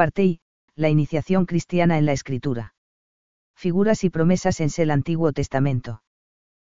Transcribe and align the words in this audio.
Parte 0.00 0.24
I, 0.24 0.40
la 0.76 0.88
iniciación 0.88 1.44
cristiana 1.44 1.98
en 1.98 2.06
la 2.06 2.12
escritura. 2.12 2.72
Figuras 3.54 4.02
y 4.02 4.08
promesas 4.08 4.60
en 4.60 4.70
el 4.78 4.90
Antiguo 4.90 5.34
Testamento. 5.34 6.02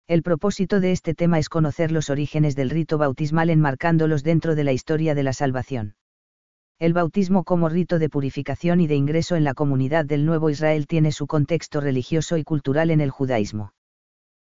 El 0.08 0.24
propósito 0.24 0.80
de 0.80 0.90
este 0.90 1.14
tema 1.14 1.38
es 1.38 1.48
conocer 1.48 1.92
los 1.92 2.10
orígenes 2.10 2.56
del 2.56 2.68
rito 2.68 2.98
bautismal 2.98 3.48
enmarcándolos 3.48 4.24
dentro 4.24 4.56
de 4.56 4.64
la 4.64 4.72
historia 4.72 5.14
de 5.14 5.22
la 5.22 5.32
salvación. 5.32 5.94
El 6.80 6.94
bautismo 6.94 7.44
como 7.44 7.68
rito 7.68 8.00
de 8.00 8.08
purificación 8.08 8.80
y 8.80 8.88
de 8.88 8.96
ingreso 8.96 9.36
en 9.36 9.44
la 9.44 9.54
comunidad 9.54 10.04
del 10.04 10.26
Nuevo 10.26 10.50
Israel 10.50 10.88
tiene 10.88 11.12
su 11.12 11.28
contexto 11.28 11.80
religioso 11.80 12.38
y 12.38 12.42
cultural 12.42 12.90
en 12.90 13.00
el 13.00 13.10
judaísmo. 13.10 13.72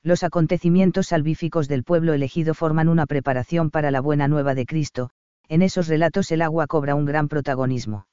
Los 0.04 0.24
acontecimientos 0.24 1.08
salvíficos 1.08 1.68
del 1.68 1.84
pueblo 1.84 2.14
elegido 2.14 2.54
forman 2.54 2.88
una 2.88 3.08
preparación 3.08 3.72
para 3.72 3.90
la 3.90 4.00
buena 4.00 4.28
nueva 4.28 4.54
de 4.54 4.68
Cristo, 4.68 5.10
en 5.48 5.64
esos 5.64 5.88
relatos 5.88 6.30
el 6.30 6.44
agua 6.44 6.68
cobra 6.68 6.94
un 6.94 7.06
gran 7.06 7.30
protagonismo. 7.30 8.06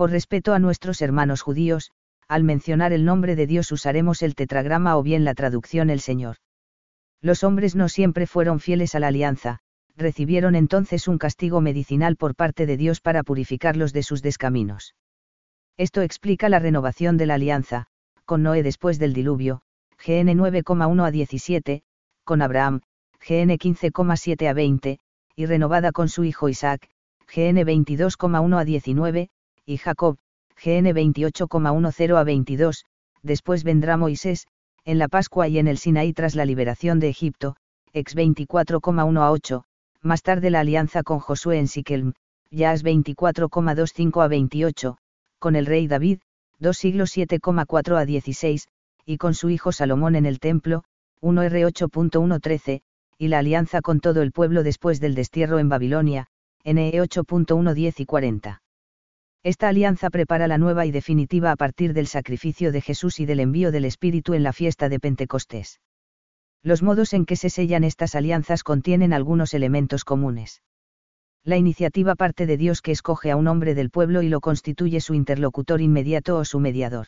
Por 0.00 0.12
respeto 0.12 0.54
a 0.54 0.58
nuestros 0.58 1.02
hermanos 1.02 1.42
judíos, 1.42 1.90
al 2.26 2.42
mencionar 2.42 2.94
el 2.94 3.04
nombre 3.04 3.36
de 3.36 3.46
Dios 3.46 3.70
usaremos 3.70 4.22
el 4.22 4.34
tetragrama 4.34 4.96
o 4.96 5.02
bien 5.02 5.26
la 5.26 5.34
traducción 5.34 5.90
el 5.90 6.00
Señor. 6.00 6.36
Los 7.20 7.44
hombres 7.44 7.76
no 7.76 7.90
siempre 7.90 8.26
fueron 8.26 8.60
fieles 8.60 8.94
a 8.94 8.98
la 9.00 9.08
alianza, 9.08 9.58
recibieron 9.94 10.54
entonces 10.54 11.06
un 11.06 11.18
castigo 11.18 11.60
medicinal 11.60 12.16
por 12.16 12.34
parte 12.34 12.64
de 12.64 12.78
Dios 12.78 13.02
para 13.02 13.22
purificarlos 13.22 13.92
de 13.92 14.02
sus 14.02 14.22
descaminos. 14.22 14.94
Esto 15.76 16.00
explica 16.00 16.48
la 16.48 16.60
renovación 16.60 17.18
de 17.18 17.26
la 17.26 17.34
alianza, 17.34 17.84
con 18.24 18.42
Noé 18.42 18.62
después 18.62 18.98
del 18.98 19.12
diluvio, 19.12 19.60
GN 19.98 20.32
9,1 20.34 21.04
a 21.04 21.10
17, 21.10 21.82
con 22.24 22.40
Abraham, 22.40 22.80
GN 23.20 23.58
15,7 23.58 24.48
a 24.48 24.54
20, 24.54 24.98
y 25.36 25.44
renovada 25.44 25.92
con 25.92 26.08
su 26.08 26.24
hijo 26.24 26.48
Isaac, 26.48 26.88
GN 27.26 27.60
22,1 27.66 28.58
a 28.58 28.64
19, 28.64 29.30
y 29.70 29.76
Jacob, 29.76 30.18
GN 30.56 30.92
28,10 30.92 32.16
a 32.16 32.24
22, 32.24 32.84
después 33.22 33.62
vendrá 33.62 33.96
Moisés, 33.96 34.48
en 34.84 34.98
la 34.98 35.06
Pascua 35.06 35.46
y 35.46 35.58
en 35.60 35.68
el 35.68 35.78
Sinaí 35.78 36.12
tras 36.12 36.34
la 36.34 36.44
liberación 36.44 36.98
de 36.98 37.08
Egipto, 37.08 37.54
ex 37.92 38.16
24,1 38.16 39.20
a 39.20 39.30
8, 39.30 39.64
más 40.02 40.22
tarde 40.24 40.50
la 40.50 40.60
alianza 40.60 41.04
con 41.04 41.20
Josué 41.20 41.60
en 41.60 41.68
Siquelm, 41.68 42.14
Yas 42.50 42.82
24,25 42.82 44.24
a 44.24 44.26
28, 44.26 44.96
con 45.38 45.54
el 45.54 45.66
rey 45.66 45.86
David, 45.86 46.18
dos 46.58 46.76
siglos 46.76 47.16
7,4 47.16 47.96
a 47.96 48.04
16, 48.04 48.66
y 49.06 49.18
con 49.18 49.34
su 49.34 49.50
hijo 49.50 49.70
Salomón 49.70 50.16
en 50.16 50.26
el 50.26 50.40
templo, 50.40 50.82
1R 51.22 51.70
8.113, 51.70 52.80
y 53.18 53.28
la 53.28 53.38
alianza 53.38 53.82
con 53.82 54.00
todo 54.00 54.22
el 54.22 54.32
pueblo 54.32 54.64
después 54.64 54.98
del 54.98 55.14
destierro 55.14 55.60
en 55.60 55.68
Babilonia, 55.68 56.26
NE 56.64 56.90
8.110 56.92 58.00
y 58.00 58.04
40. 58.06 58.62
Esta 59.42 59.68
alianza 59.68 60.10
prepara 60.10 60.46
la 60.48 60.58
nueva 60.58 60.84
y 60.84 60.90
definitiva 60.90 61.50
a 61.50 61.56
partir 61.56 61.94
del 61.94 62.06
sacrificio 62.06 62.72
de 62.72 62.82
Jesús 62.82 63.20
y 63.20 63.26
del 63.26 63.40
envío 63.40 63.72
del 63.72 63.86
Espíritu 63.86 64.34
en 64.34 64.42
la 64.42 64.52
fiesta 64.52 64.90
de 64.90 65.00
Pentecostés. 65.00 65.80
Los 66.62 66.82
modos 66.82 67.14
en 67.14 67.24
que 67.24 67.36
se 67.36 67.48
sellan 67.48 67.84
estas 67.84 68.14
alianzas 68.14 68.62
contienen 68.62 69.14
algunos 69.14 69.54
elementos 69.54 70.04
comunes. 70.04 70.62
La 71.42 71.56
iniciativa 71.56 72.16
parte 72.16 72.44
de 72.44 72.58
Dios 72.58 72.82
que 72.82 72.92
escoge 72.92 73.30
a 73.30 73.36
un 73.36 73.46
hombre 73.46 73.74
del 73.74 73.88
pueblo 73.88 74.20
y 74.20 74.28
lo 74.28 74.40
constituye 74.40 75.00
su 75.00 75.14
interlocutor 75.14 75.80
inmediato 75.80 76.36
o 76.36 76.44
su 76.44 76.60
mediador. 76.60 77.06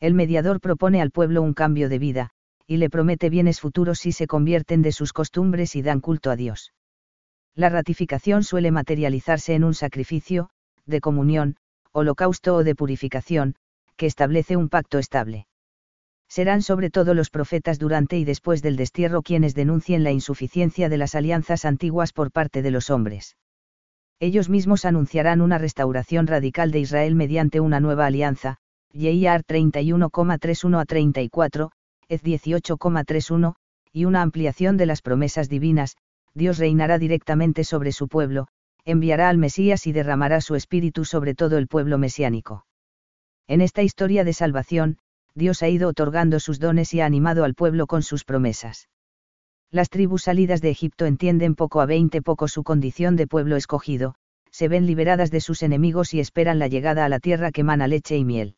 El 0.00 0.12
mediador 0.12 0.60
propone 0.60 1.00
al 1.00 1.10
pueblo 1.10 1.40
un 1.40 1.54
cambio 1.54 1.88
de 1.88 1.98
vida, 1.98 2.30
y 2.66 2.76
le 2.76 2.90
promete 2.90 3.30
bienes 3.30 3.58
futuros 3.58 4.00
si 4.00 4.12
se 4.12 4.26
convierten 4.26 4.82
de 4.82 4.92
sus 4.92 5.14
costumbres 5.14 5.74
y 5.76 5.80
dan 5.80 6.00
culto 6.00 6.30
a 6.30 6.36
Dios. 6.36 6.74
La 7.54 7.70
ratificación 7.70 8.44
suele 8.44 8.70
materializarse 8.70 9.54
en 9.54 9.64
un 9.64 9.72
sacrificio, 9.72 10.50
de 10.88 11.00
comunión, 11.00 11.56
holocausto 11.92 12.56
o 12.56 12.64
de 12.64 12.74
purificación, 12.74 13.54
que 13.96 14.06
establece 14.06 14.56
un 14.56 14.68
pacto 14.68 14.98
estable. 14.98 15.46
Serán 16.28 16.62
sobre 16.62 16.90
todo 16.90 17.14
los 17.14 17.30
profetas 17.30 17.78
durante 17.78 18.18
y 18.18 18.24
después 18.24 18.62
del 18.62 18.76
destierro 18.76 19.22
quienes 19.22 19.54
denuncien 19.54 20.04
la 20.04 20.12
insuficiencia 20.12 20.88
de 20.88 20.98
las 20.98 21.14
alianzas 21.14 21.64
antiguas 21.64 22.12
por 22.12 22.30
parte 22.32 22.60
de 22.62 22.70
los 22.70 22.90
hombres. 22.90 23.36
Ellos 24.20 24.48
mismos 24.48 24.84
anunciarán 24.84 25.40
una 25.40 25.58
restauración 25.58 26.26
radical 26.26 26.70
de 26.70 26.80
Israel 26.80 27.14
mediante 27.14 27.60
una 27.60 27.80
nueva 27.80 28.06
alianza, 28.06 28.58
YIAR 28.92 29.44
31,31 29.44 30.80
a 30.80 30.84
34, 30.84 31.70
EZ 32.08 32.22
18,31, 32.22 33.54
y 33.92 34.04
una 34.04 34.22
ampliación 34.22 34.76
de 34.76 34.86
las 34.86 35.02
promesas 35.02 35.48
divinas, 35.48 35.96
Dios 36.34 36.58
reinará 36.58 36.98
directamente 36.98 37.64
sobre 37.64 37.92
su 37.92 38.08
pueblo, 38.08 38.48
enviará 38.88 39.28
al 39.28 39.36
Mesías 39.36 39.86
y 39.86 39.92
derramará 39.92 40.40
su 40.40 40.54
espíritu 40.54 41.04
sobre 41.04 41.34
todo 41.34 41.58
el 41.58 41.68
pueblo 41.68 41.98
mesiánico. 41.98 42.64
En 43.46 43.60
esta 43.60 43.82
historia 43.82 44.24
de 44.24 44.32
salvación, 44.32 44.96
Dios 45.34 45.62
ha 45.62 45.68
ido 45.68 45.90
otorgando 45.90 46.40
sus 46.40 46.58
dones 46.58 46.94
y 46.94 47.02
ha 47.02 47.04
animado 47.04 47.44
al 47.44 47.54
pueblo 47.54 47.86
con 47.86 48.02
sus 48.02 48.24
promesas. 48.24 48.88
Las 49.70 49.90
tribus 49.90 50.22
salidas 50.22 50.62
de 50.62 50.70
Egipto 50.70 51.04
entienden 51.04 51.54
poco 51.54 51.82
a 51.82 51.86
veinte 51.86 52.22
poco 52.22 52.48
su 52.48 52.64
condición 52.64 53.14
de 53.16 53.26
pueblo 53.26 53.56
escogido, 53.56 54.14
se 54.50 54.68
ven 54.68 54.86
liberadas 54.86 55.30
de 55.30 55.42
sus 55.42 55.62
enemigos 55.62 56.14
y 56.14 56.20
esperan 56.20 56.58
la 56.58 56.68
llegada 56.68 57.04
a 57.04 57.10
la 57.10 57.20
tierra 57.20 57.52
que 57.52 57.64
mana 57.64 57.88
leche 57.88 58.16
y 58.16 58.24
miel. 58.24 58.56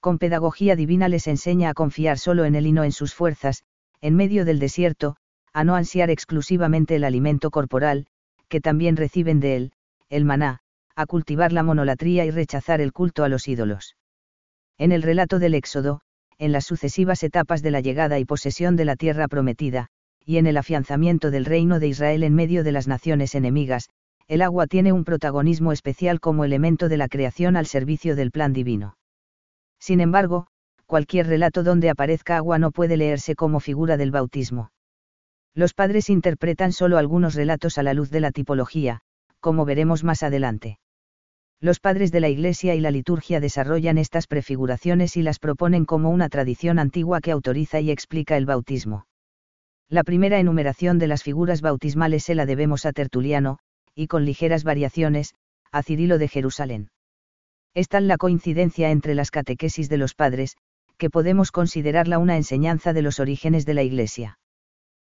Con 0.00 0.16
pedagogía 0.16 0.74
divina 0.74 1.08
les 1.08 1.26
enseña 1.26 1.68
a 1.68 1.74
confiar 1.74 2.18
solo 2.18 2.46
en 2.46 2.54
él 2.54 2.66
y 2.66 2.72
no 2.72 2.82
en 2.82 2.92
sus 2.92 3.14
fuerzas, 3.14 3.62
en 4.00 4.16
medio 4.16 4.46
del 4.46 4.58
desierto, 4.58 5.16
a 5.52 5.64
no 5.64 5.74
ansiar 5.74 6.08
exclusivamente 6.08 6.96
el 6.96 7.04
alimento 7.04 7.50
corporal, 7.50 8.06
que 8.48 8.60
también 8.60 8.96
reciben 8.96 9.40
de 9.40 9.56
él, 9.56 9.72
el 10.08 10.24
maná, 10.24 10.60
a 10.96 11.06
cultivar 11.06 11.52
la 11.52 11.62
monolatría 11.62 12.24
y 12.24 12.30
rechazar 12.30 12.80
el 12.80 12.92
culto 12.92 13.24
a 13.24 13.28
los 13.28 13.48
ídolos. 13.48 13.96
En 14.78 14.92
el 14.92 15.02
relato 15.02 15.38
del 15.38 15.54
Éxodo, 15.54 16.00
en 16.38 16.52
las 16.52 16.64
sucesivas 16.64 17.22
etapas 17.22 17.62
de 17.62 17.70
la 17.70 17.80
llegada 17.80 18.18
y 18.18 18.24
posesión 18.24 18.76
de 18.76 18.84
la 18.84 18.96
tierra 18.96 19.28
prometida, 19.28 19.88
y 20.24 20.38
en 20.38 20.46
el 20.46 20.56
afianzamiento 20.56 21.30
del 21.30 21.44
reino 21.44 21.78
de 21.80 21.88
Israel 21.88 22.22
en 22.22 22.34
medio 22.34 22.64
de 22.64 22.72
las 22.72 22.88
naciones 22.88 23.34
enemigas, 23.34 23.88
el 24.26 24.40
agua 24.40 24.66
tiene 24.66 24.92
un 24.92 25.04
protagonismo 25.04 25.72
especial 25.72 26.18
como 26.18 26.44
elemento 26.44 26.88
de 26.88 26.96
la 26.96 27.08
creación 27.08 27.56
al 27.56 27.66
servicio 27.66 28.16
del 28.16 28.30
plan 28.30 28.52
divino. 28.52 28.96
Sin 29.78 30.00
embargo, 30.00 30.46
cualquier 30.86 31.26
relato 31.26 31.62
donde 31.62 31.90
aparezca 31.90 32.38
agua 32.38 32.58
no 32.58 32.70
puede 32.70 32.96
leerse 32.96 33.34
como 33.34 33.60
figura 33.60 33.96
del 33.96 34.10
bautismo. 34.10 34.70
Los 35.54 35.72
padres 35.72 36.10
interpretan 36.10 36.72
solo 36.72 36.98
algunos 36.98 37.34
relatos 37.34 37.78
a 37.78 37.82
la 37.82 37.94
luz 37.94 38.10
de 38.10 38.20
la 38.20 38.32
tipología, 38.32 39.00
como 39.40 39.64
veremos 39.64 40.02
más 40.02 40.22
adelante. 40.22 40.78
Los 41.60 41.80
padres 41.80 42.10
de 42.10 42.20
la 42.20 42.28
Iglesia 42.28 42.74
y 42.74 42.80
la 42.80 42.90
liturgia 42.90 43.40
desarrollan 43.40 43.96
estas 43.96 44.26
prefiguraciones 44.26 45.16
y 45.16 45.22
las 45.22 45.38
proponen 45.38 45.84
como 45.84 46.10
una 46.10 46.28
tradición 46.28 46.78
antigua 46.78 47.20
que 47.20 47.30
autoriza 47.30 47.80
y 47.80 47.90
explica 47.90 48.36
el 48.36 48.46
bautismo. 48.46 49.06
La 49.88 50.02
primera 50.02 50.38
enumeración 50.38 50.98
de 50.98 51.06
las 51.06 51.22
figuras 51.22 51.60
bautismales 51.60 52.24
se 52.24 52.34
la 52.34 52.46
debemos 52.46 52.84
a 52.84 52.92
Tertuliano, 52.92 53.58
y 53.94 54.08
con 54.08 54.24
ligeras 54.24 54.64
variaciones, 54.64 55.34
a 55.70 55.82
Cirilo 55.82 56.18
de 56.18 56.28
Jerusalén. 56.28 56.90
Es 57.74 57.88
tal 57.88 58.08
la 58.08 58.16
coincidencia 58.16 58.90
entre 58.90 59.14
las 59.14 59.30
catequesis 59.30 59.88
de 59.88 59.98
los 59.98 60.14
padres, 60.14 60.56
que 60.96 61.10
podemos 61.10 61.52
considerarla 61.52 62.18
una 62.18 62.36
enseñanza 62.36 62.92
de 62.92 63.02
los 63.02 63.20
orígenes 63.20 63.66
de 63.66 63.74
la 63.74 63.82
Iglesia. 63.82 64.38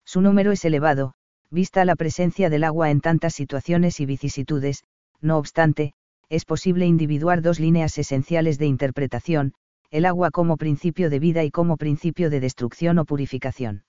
Su 0.10 0.22
número 0.22 0.52
es 0.52 0.66
elevado, 0.66 1.14
vista 1.52 1.86
la 1.86 1.96
presencia 1.96 2.50
del 2.50 2.64
agua 2.64 2.90
en 2.90 3.00
tantas 3.00 3.36
situaciones 3.36 4.00
y 4.00 4.08
vicisitudes, 4.08 4.84
no 5.22 5.38
obstante, 5.38 5.94
es 6.30 6.46
posible 6.46 6.88
individuar 6.88 7.44
dos 7.44 7.60
líneas 7.60 7.96
esenciales 7.96 8.58
de 8.58 8.66
interpretación, 8.66 9.54
el 9.92 10.08
agua 10.08 10.32
como 10.32 10.58
principio 10.58 11.12
de 11.12 11.20
vida 11.20 11.44
y 11.44 11.52
como 11.52 11.78
principio 11.78 12.32
de 12.32 12.40
destrucción 12.40 12.98
o 12.98 13.06
purificación. 13.06 13.84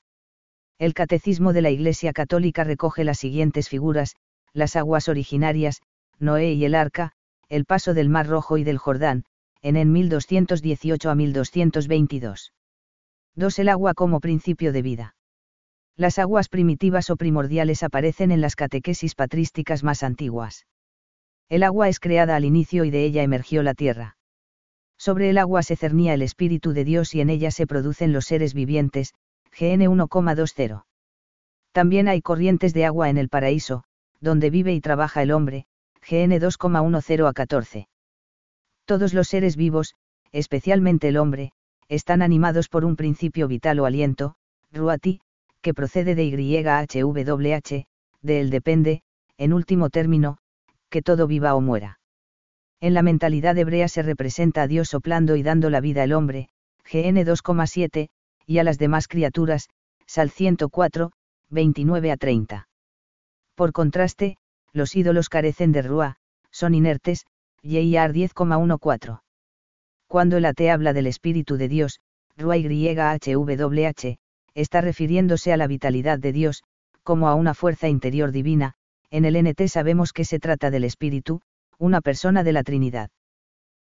El 0.78 0.92
Catecismo 0.92 1.54
de 1.54 1.62
la 1.62 1.70
Iglesia 1.70 2.12
Católica 2.12 2.64
recoge 2.64 3.02
las 3.02 3.18
siguientes 3.18 3.70
figuras, 3.70 4.14
las 4.52 4.76
aguas 4.76 5.08
originarias, 5.08 5.80
Noé 6.18 6.52
y 6.52 6.66
el 6.66 6.74
arca, 6.74 7.12
el 7.48 7.64
paso 7.64 7.94
del 7.94 8.10
Mar 8.10 8.26
Rojo 8.26 8.58
y 8.58 8.64
del 8.64 8.76
Jordán, 8.76 9.24
en 9.62 9.78
en 9.78 9.90
1218 9.90 11.08
a 11.08 11.14
1222. 11.14 12.52
2. 13.36 13.58
El 13.58 13.68
agua 13.70 13.94
como 13.94 14.20
principio 14.20 14.74
de 14.74 14.82
vida. 14.82 15.14
Las 15.96 16.18
aguas 16.18 16.48
primitivas 16.48 17.10
o 17.10 17.16
primordiales 17.16 17.82
aparecen 17.82 18.30
en 18.30 18.40
las 18.40 18.56
catequesis 18.56 19.14
patrísticas 19.14 19.82
más 19.82 20.02
antiguas. 20.02 20.66
El 21.48 21.62
agua 21.62 21.88
es 21.88 22.00
creada 22.00 22.36
al 22.36 22.44
inicio 22.44 22.84
y 22.84 22.90
de 22.90 23.04
ella 23.04 23.22
emergió 23.22 23.62
la 23.62 23.74
tierra. 23.74 24.16
Sobre 24.96 25.30
el 25.30 25.38
agua 25.38 25.62
se 25.62 25.76
cernía 25.76 26.14
el 26.14 26.22
Espíritu 26.22 26.72
de 26.72 26.84
Dios 26.84 27.14
y 27.14 27.20
en 27.20 27.30
ella 27.30 27.50
se 27.50 27.66
producen 27.66 28.12
los 28.12 28.26
seres 28.26 28.54
vivientes, 28.54 29.14
GN 29.58 29.86
1,20. 29.88 30.84
También 31.72 32.08
hay 32.08 32.20
corrientes 32.20 32.74
de 32.74 32.84
agua 32.84 33.08
en 33.08 33.18
el 33.18 33.28
paraíso, 33.28 33.84
donde 34.20 34.50
vive 34.50 34.72
y 34.74 34.80
trabaja 34.80 35.22
el 35.22 35.32
hombre, 35.32 35.66
GN 36.08 36.38
2,10 36.38 37.28
a 37.28 37.32
14. 37.32 37.88
Todos 38.84 39.14
los 39.14 39.28
seres 39.28 39.56
vivos, 39.56 39.94
especialmente 40.32 41.08
el 41.08 41.16
hombre, 41.16 41.52
están 41.88 42.22
animados 42.22 42.68
por 42.68 42.84
un 42.84 42.96
principio 42.96 43.48
vital 43.48 43.80
o 43.80 43.86
aliento, 43.86 44.36
Ruati, 44.72 45.20
que 45.62 45.74
procede 45.74 46.14
de 46.14 46.26
YHWH, 46.26 47.86
de 48.22 48.40
él 48.40 48.50
depende, 48.50 49.02
en 49.38 49.52
último 49.52 49.90
término, 49.90 50.38
que 50.88 51.02
todo 51.02 51.26
viva 51.26 51.54
o 51.54 51.60
muera. 51.60 52.00
En 52.80 52.94
la 52.94 53.02
mentalidad 53.02 53.56
hebrea 53.58 53.88
se 53.88 54.02
representa 54.02 54.62
a 54.62 54.66
Dios 54.66 54.88
soplando 54.88 55.36
y 55.36 55.42
dando 55.42 55.70
la 55.70 55.80
vida 55.80 56.02
al 56.02 56.12
hombre, 56.12 56.48
GN 56.90 57.24
2,7, 57.24 58.08
y 58.46 58.58
a 58.58 58.64
las 58.64 58.78
demás 58.78 59.06
criaturas, 59.06 59.68
Sal 60.06 60.30
104, 60.30 61.12
29 61.50 62.10
a 62.10 62.16
30. 62.16 62.68
Por 63.54 63.72
contraste, 63.72 64.36
los 64.72 64.96
ídolos 64.96 65.28
carecen 65.28 65.72
de 65.72 65.82
Rúa, 65.82 66.16
son 66.50 66.74
inertes, 66.74 67.26
YIR 67.62 68.12
10,14. 68.12 69.20
Cuando 70.06 70.36
el 70.38 70.46
ateo 70.46 70.72
habla 70.72 70.92
del 70.92 71.06
Espíritu 71.06 71.56
de 71.56 71.68
Dios, 71.68 72.00
Rúa 72.36 72.56
YHWH, 72.56 74.18
está 74.54 74.80
refiriéndose 74.80 75.52
a 75.52 75.56
la 75.56 75.66
vitalidad 75.66 76.18
de 76.18 76.32
Dios, 76.32 76.62
como 77.02 77.28
a 77.28 77.34
una 77.34 77.54
fuerza 77.54 77.88
interior 77.88 78.32
divina, 78.32 78.74
en 79.10 79.24
el 79.24 79.36
NT 79.42 79.68
sabemos 79.68 80.12
que 80.12 80.24
se 80.24 80.38
trata 80.38 80.70
del 80.70 80.84
Espíritu, 80.84 81.40
una 81.78 82.00
persona 82.00 82.44
de 82.44 82.52
la 82.52 82.62
Trinidad. 82.62 83.10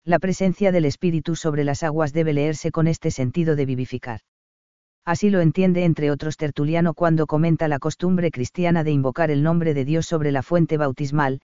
La 0.04 0.18
presencia 0.18 0.72
del 0.72 0.86
Espíritu 0.86 1.36
sobre 1.36 1.64
las 1.64 1.82
aguas 1.82 2.12
debe 2.12 2.32
leerse 2.32 2.70
con 2.70 2.86
este 2.86 3.10
sentido 3.10 3.56
de 3.56 3.66
vivificar. 3.66 4.20
Así 5.04 5.28
lo 5.30 5.40
entiende 5.40 5.84
entre 5.84 6.10
otros 6.10 6.36
Tertuliano 6.36 6.94
cuando 6.94 7.26
comenta 7.26 7.68
la 7.68 7.78
costumbre 7.78 8.30
cristiana 8.30 8.84
de 8.84 8.92
invocar 8.92 9.30
el 9.30 9.42
nombre 9.42 9.74
de 9.74 9.84
Dios 9.84 10.06
sobre 10.06 10.32
la 10.32 10.42
fuente 10.42 10.76
bautismal, 10.76 11.40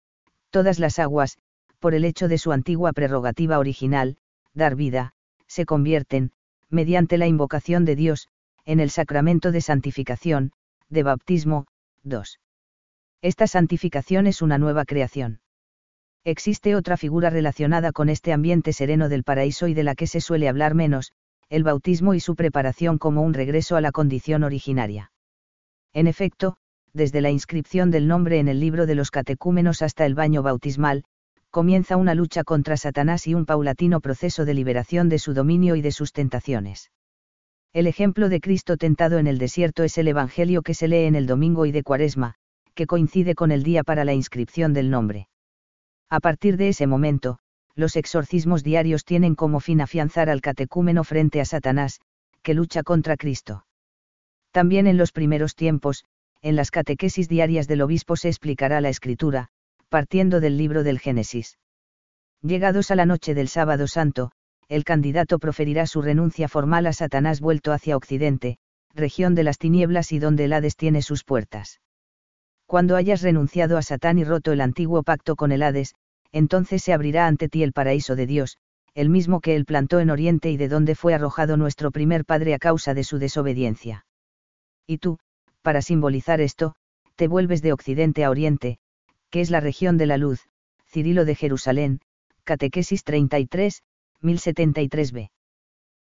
todas 0.50 0.78
las 0.78 0.98
aguas, 0.98 1.38
por 1.78 1.94
el 1.94 2.04
hecho 2.04 2.28
de 2.28 2.38
su 2.38 2.52
antigua 2.52 2.92
prerrogativa 2.92 3.58
original, 3.58 4.16
dar 4.54 4.74
vida, 4.74 5.12
se 5.46 5.66
convierten, 5.66 6.32
mediante 6.70 7.18
la 7.18 7.26
invocación 7.26 7.84
de 7.84 7.96
Dios, 7.96 8.28
en 8.66 8.80
el 8.80 8.90
sacramento 8.90 9.52
de 9.52 9.60
santificación, 9.60 10.50
de 10.88 11.04
bautismo, 11.04 11.66
2. 12.02 12.40
Esta 13.22 13.46
santificación 13.46 14.26
es 14.26 14.42
una 14.42 14.58
nueva 14.58 14.84
creación. 14.84 15.40
Existe 16.24 16.74
otra 16.74 16.96
figura 16.96 17.30
relacionada 17.30 17.92
con 17.92 18.08
este 18.08 18.32
ambiente 18.32 18.72
sereno 18.72 19.08
del 19.08 19.22
paraíso 19.22 19.68
y 19.68 19.74
de 19.74 19.84
la 19.84 19.94
que 19.94 20.08
se 20.08 20.20
suele 20.20 20.48
hablar 20.48 20.74
menos, 20.74 21.12
el 21.48 21.62
bautismo 21.62 22.14
y 22.14 22.20
su 22.20 22.34
preparación 22.34 22.98
como 22.98 23.22
un 23.22 23.34
regreso 23.34 23.76
a 23.76 23.80
la 23.80 23.92
condición 23.92 24.42
originaria. 24.42 25.12
En 25.92 26.08
efecto, 26.08 26.56
desde 26.92 27.20
la 27.20 27.30
inscripción 27.30 27.92
del 27.92 28.08
nombre 28.08 28.40
en 28.40 28.48
el 28.48 28.58
libro 28.58 28.86
de 28.86 28.96
los 28.96 29.12
catecúmenos 29.12 29.80
hasta 29.80 30.04
el 30.06 30.16
baño 30.16 30.42
bautismal, 30.42 31.04
comienza 31.50 31.96
una 31.96 32.16
lucha 32.16 32.42
contra 32.42 32.76
Satanás 32.76 33.28
y 33.28 33.34
un 33.34 33.46
paulatino 33.46 34.00
proceso 34.00 34.44
de 34.44 34.54
liberación 34.54 35.08
de 35.08 35.20
su 35.20 35.34
dominio 35.34 35.76
y 35.76 35.82
de 35.82 35.92
sus 35.92 36.12
tentaciones. 36.12 36.90
El 37.76 37.86
ejemplo 37.86 38.30
de 38.30 38.40
Cristo 38.40 38.78
tentado 38.78 39.18
en 39.18 39.26
el 39.26 39.36
desierto 39.36 39.84
es 39.84 39.98
el 39.98 40.08
Evangelio 40.08 40.62
que 40.62 40.72
se 40.72 40.88
lee 40.88 41.04
en 41.04 41.14
el 41.14 41.26
domingo 41.26 41.66
y 41.66 41.72
de 41.72 41.82
Cuaresma, 41.82 42.36
que 42.74 42.86
coincide 42.86 43.34
con 43.34 43.52
el 43.52 43.62
día 43.62 43.84
para 43.84 44.06
la 44.06 44.14
inscripción 44.14 44.72
del 44.72 44.88
nombre. 44.88 45.28
A 46.08 46.20
partir 46.20 46.56
de 46.56 46.68
ese 46.68 46.86
momento, 46.86 47.38
los 47.74 47.96
exorcismos 47.96 48.64
diarios 48.64 49.04
tienen 49.04 49.34
como 49.34 49.60
fin 49.60 49.82
afianzar 49.82 50.30
al 50.30 50.40
catecúmeno 50.40 51.04
frente 51.04 51.38
a 51.38 51.44
Satanás, 51.44 52.00
que 52.42 52.54
lucha 52.54 52.82
contra 52.82 53.18
Cristo. 53.18 53.66
También 54.52 54.86
en 54.86 54.96
los 54.96 55.12
primeros 55.12 55.54
tiempos, 55.54 56.06
en 56.40 56.56
las 56.56 56.70
catequesis 56.70 57.28
diarias 57.28 57.68
del 57.68 57.82
obispo 57.82 58.16
se 58.16 58.28
explicará 58.28 58.80
la 58.80 58.88
escritura, 58.88 59.48
partiendo 59.90 60.40
del 60.40 60.56
libro 60.56 60.82
del 60.82 60.98
Génesis. 60.98 61.58
Llegados 62.40 62.90
a 62.90 62.96
la 62.96 63.04
noche 63.04 63.34
del 63.34 63.48
sábado 63.48 63.86
santo, 63.86 64.32
el 64.68 64.84
candidato 64.84 65.38
proferirá 65.38 65.86
su 65.86 66.02
renuncia 66.02 66.48
formal 66.48 66.86
a 66.86 66.92
Satanás 66.92 67.40
vuelto 67.40 67.72
hacia 67.72 67.96
Occidente, 67.96 68.58
región 68.94 69.34
de 69.34 69.44
las 69.44 69.58
tinieblas 69.58 70.12
y 70.12 70.18
donde 70.18 70.52
Hades 70.52 70.76
tiene 70.76 71.02
sus 71.02 71.24
puertas. 71.24 71.80
Cuando 72.66 72.96
hayas 72.96 73.22
renunciado 73.22 73.76
a 73.76 73.82
Satán 73.82 74.18
y 74.18 74.24
roto 74.24 74.52
el 74.52 74.60
antiguo 74.60 75.02
pacto 75.02 75.36
con 75.36 75.52
el 75.52 75.62
Hades, 75.62 75.94
entonces 76.32 76.82
se 76.82 76.92
abrirá 76.92 77.26
ante 77.26 77.48
ti 77.48 77.62
el 77.62 77.72
paraíso 77.72 78.16
de 78.16 78.26
Dios, 78.26 78.58
el 78.94 79.08
mismo 79.08 79.40
que 79.40 79.54
él 79.54 79.64
plantó 79.64 80.00
en 80.00 80.10
Oriente 80.10 80.50
y 80.50 80.56
de 80.56 80.68
donde 80.68 80.94
fue 80.94 81.14
arrojado 81.14 81.56
nuestro 81.56 81.90
primer 81.90 82.24
padre 82.24 82.54
a 82.54 82.58
causa 82.58 82.94
de 82.94 83.04
su 83.04 83.18
desobediencia. 83.18 84.06
Y 84.86 84.98
tú, 84.98 85.18
para 85.62 85.82
simbolizar 85.82 86.40
esto, 86.40 86.74
te 87.14 87.28
vuelves 87.28 87.62
de 87.62 87.72
Occidente 87.72 88.24
a 88.24 88.30
Oriente, 88.30 88.78
que 89.30 89.40
es 89.40 89.50
la 89.50 89.60
región 89.60 89.98
de 89.98 90.06
la 90.06 90.16
luz, 90.16 90.48
Cirilo 90.86 91.24
de 91.24 91.34
Jerusalén, 91.34 92.00
Catequesis 92.44 93.04
33, 93.04 93.82
1073b. 94.22 95.30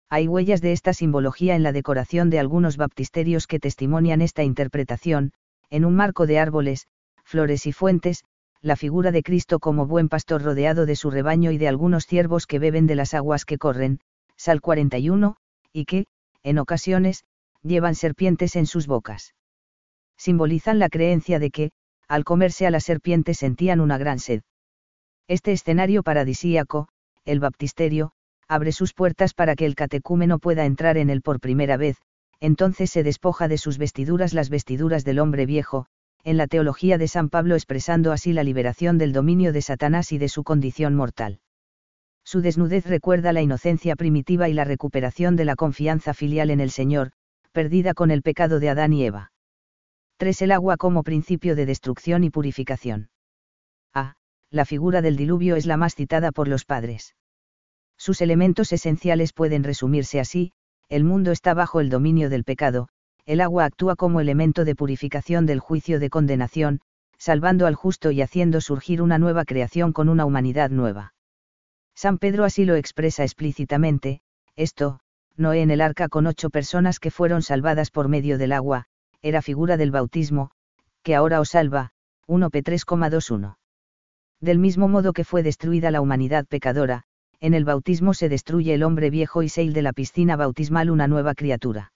Hay 0.09 0.27
huellas 0.27 0.61
de 0.61 0.73
esta 0.73 0.93
simbología 0.93 1.55
en 1.55 1.63
la 1.63 1.71
decoración 1.71 2.29
de 2.29 2.39
algunos 2.39 2.77
baptisterios 2.77 3.47
que 3.47 3.59
testimonian 3.59 4.21
esta 4.21 4.43
interpretación, 4.43 5.31
en 5.69 5.85
un 5.85 5.95
marco 5.95 6.27
de 6.27 6.39
árboles, 6.39 6.87
flores 7.23 7.65
y 7.65 7.71
fuentes, 7.71 8.23
la 8.61 8.75
figura 8.75 9.11
de 9.11 9.23
Cristo 9.23 9.59
como 9.59 9.87
buen 9.87 10.09
pastor 10.09 10.43
rodeado 10.43 10.85
de 10.85 10.95
su 10.95 11.09
rebaño 11.11 11.51
y 11.51 11.57
de 11.57 11.67
algunos 11.67 12.05
ciervos 12.05 12.47
que 12.47 12.59
beben 12.59 12.87
de 12.87 12.95
las 12.95 13.13
aguas 13.13 13.43
que 13.43 13.57
corren, 13.57 13.99
Sal 14.37 14.61
41, 14.61 15.35
y 15.73 15.85
que, 15.85 16.05
en 16.43 16.59
ocasiones, 16.59 17.23
llevan 17.61 17.95
serpientes 17.95 18.55
en 18.55 18.65
sus 18.65 18.87
bocas. 18.87 19.33
Simbolizan 20.15 20.79
la 20.79 20.89
creencia 20.89 21.39
de 21.39 21.49
que, 21.49 21.71
al 22.07 22.23
comerse 22.23 22.67
a 22.67 22.71
las 22.71 22.83
serpientes 22.83 23.39
sentían 23.39 23.81
una 23.81 23.97
gran 23.97 24.19
sed. 24.19 24.43
Este 25.27 25.51
escenario 25.51 26.03
paradisíaco, 26.03 26.87
el 27.25 27.39
baptisterio, 27.39 28.11
abre 28.47 28.71
sus 28.71 28.93
puertas 28.93 29.33
para 29.33 29.55
que 29.55 29.65
el 29.65 29.75
catecúmeno 29.75 30.39
pueda 30.39 30.65
entrar 30.65 30.97
en 30.97 31.09
él 31.09 31.21
por 31.21 31.39
primera 31.39 31.77
vez, 31.77 31.97
entonces 32.39 32.91
se 32.91 33.03
despoja 33.03 33.47
de 33.47 33.57
sus 33.57 33.77
vestiduras 33.77 34.33
las 34.33 34.49
vestiduras 34.49 35.05
del 35.05 35.19
hombre 35.19 35.45
viejo, 35.45 35.85
en 36.23 36.37
la 36.37 36.47
teología 36.47 36.97
de 36.97 37.07
San 37.07 37.29
Pablo 37.29 37.55
expresando 37.55 38.11
así 38.11 38.33
la 38.33 38.43
liberación 38.43 38.97
del 38.97 39.13
dominio 39.13 39.53
de 39.53 39.61
Satanás 39.61 40.11
y 40.11 40.17
de 40.17 40.29
su 40.29 40.43
condición 40.43 40.95
mortal. 40.95 41.39
Su 42.25 42.41
desnudez 42.41 42.85
recuerda 42.85 43.33
la 43.33 43.41
inocencia 43.41 43.95
primitiva 43.95 44.47
y 44.47 44.53
la 44.53 44.63
recuperación 44.63 45.35
de 45.35 45.45
la 45.45 45.55
confianza 45.55 46.13
filial 46.13 46.49
en 46.49 46.61
el 46.61 46.71
Señor, 46.71 47.11
perdida 47.51 47.93
con 47.93 48.11
el 48.11 48.21
pecado 48.21 48.59
de 48.59 48.69
Adán 48.69 48.93
y 48.93 49.05
Eva. 49.05 49.31
3. 50.17 50.43
El 50.43 50.51
agua 50.51 50.77
como 50.77 51.03
principio 51.03 51.55
de 51.55 51.65
destrucción 51.65 52.23
y 52.23 52.29
purificación. 52.29 53.09
A. 53.93 54.15
La 54.53 54.65
figura 54.65 55.01
del 55.01 55.15
diluvio 55.15 55.55
es 55.55 55.65
la 55.65 55.77
más 55.77 55.95
citada 55.95 56.31
por 56.31 56.47
los 56.47 56.63
padres. 56.63 57.15
Sus 57.97 58.21
elementos 58.21 58.71
esenciales 58.71 59.33
pueden 59.33 59.63
resumirse 59.63 60.19
así, 60.19 60.51
el 60.89 61.03
mundo 61.03 61.31
está 61.31 61.55
bajo 61.55 61.79
el 61.79 61.89
dominio 61.89 62.29
del 62.29 62.43
pecado, 62.43 62.87
el 63.25 63.41
agua 63.41 63.65
actúa 63.65 63.95
como 63.95 64.21
elemento 64.21 64.63
de 64.63 64.75
purificación 64.75 65.47
del 65.47 65.59
juicio 65.59 65.99
de 65.99 66.11
condenación, 66.11 66.81
salvando 67.17 67.65
al 67.65 67.73
justo 67.73 68.11
y 68.11 68.21
haciendo 68.21 68.61
surgir 68.61 69.01
una 69.01 69.17
nueva 69.17 69.43
creación 69.43 69.91
con 69.91 70.07
una 70.07 70.23
humanidad 70.23 70.69
nueva. 70.69 71.15
San 71.95 72.19
Pedro 72.19 72.43
así 72.43 72.63
lo 72.63 72.75
expresa 72.75 73.23
explícitamente, 73.23 74.21
esto, 74.55 74.99
Noé 75.35 75.63
en 75.63 75.71
el 75.71 75.81
arca 75.81 76.09
con 76.09 76.27
ocho 76.27 76.51
personas 76.51 76.99
que 76.99 77.09
fueron 77.09 77.41
salvadas 77.41 77.89
por 77.89 78.07
medio 78.07 78.37
del 78.37 78.51
agua, 78.51 78.85
era 79.23 79.41
figura 79.41 79.77
del 79.77 79.89
bautismo, 79.89 80.51
que 81.01 81.15
ahora 81.15 81.39
os 81.39 81.49
salva, 81.49 81.89
1 82.27 82.51
P 82.51 82.63
3,21. 82.63 83.55
Del 84.43 84.59
mismo 84.59 84.89
modo 84.89 85.13
que 85.13 85.23
fue 85.23 85.41
destruida 85.41 85.89
la 85.89 86.01
humanidad 86.01 86.45
pecadora, 86.45 87.03
en 87.39 87.53
el 87.53 87.63
bautismo 87.63 88.13
se 88.13 88.27
destruye 88.27 88.73
el 88.73 88.83
hombre 88.83 89.09
viejo 89.09 89.41
y 89.41 89.47
seil 89.47 89.71
de 89.71 89.81
la 89.81 89.93
piscina 89.93 90.35
bautismal 90.35 90.89
una 90.89 91.07
nueva 91.07 91.33
criatura. 91.33 91.93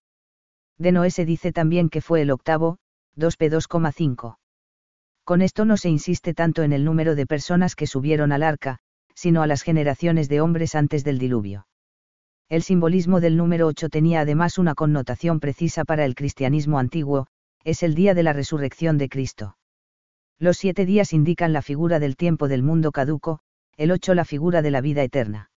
De 0.77 0.93
Noé 0.93 1.11
se 1.11 1.25
dice 1.25 1.51
también 1.51 1.89
que 1.89 1.99
fue 1.99 2.21
el 2.21 2.31
octavo, 2.31 2.77
2p 3.17 3.51
2,5. 3.51 4.37
Con 5.25 5.41
esto 5.41 5.65
no 5.65 5.75
se 5.75 5.89
insiste 5.89 6.33
tanto 6.33 6.63
en 6.63 6.71
el 6.71 6.85
número 6.85 7.15
de 7.15 7.25
personas 7.25 7.75
que 7.75 7.85
subieron 7.85 8.31
al 8.31 8.43
arca, 8.43 8.77
sino 9.13 9.41
a 9.41 9.47
las 9.47 9.61
generaciones 9.61 10.29
de 10.29 10.39
hombres 10.39 10.73
antes 10.73 11.03
del 11.03 11.19
diluvio. 11.19 11.67
El 12.47 12.63
simbolismo 12.63 13.19
del 13.19 13.35
número 13.35 13.67
8 13.67 13.89
tenía 13.89 14.21
además 14.21 14.57
una 14.57 14.73
connotación 14.73 15.41
precisa 15.41 15.83
para 15.83 16.05
el 16.05 16.15
cristianismo 16.15 16.79
antiguo, 16.79 17.27
es 17.65 17.83
el 17.83 17.93
día 17.93 18.13
de 18.13 18.23
la 18.23 18.31
resurrección 18.31 18.97
de 18.97 19.09
Cristo. 19.09 19.57
Los 20.39 20.57
siete 20.57 20.85
días 20.85 21.13
indican 21.13 21.51
la 21.51 21.63
figura 21.63 21.99
del 21.99 22.15
tiempo 22.15 22.47
del 22.47 22.61
mundo 22.61 22.91
caduco, 22.91 23.39
el 23.75 23.91
8 23.91 24.13
la 24.13 24.23
figura 24.23 24.61
de 24.61 24.69
la 24.69 24.81
vida 24.81 25.01
eterna. 25.01 25.49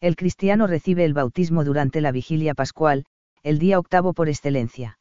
El 0.00 0.14
cristiano 0.14 0.68
recibe 0.68 1.04
el 1.04 1.12
bautismo 1.12 1.64
durante 1.64 2.00
la 2.00 2.12
vigilia 2.12 2.54
pascual, 2.54 3.04
el 3.42 3.58
día 3.58 3.78
octavo 3.78 4.12
por 4.12 4.28
excelencia. 4.28 4.98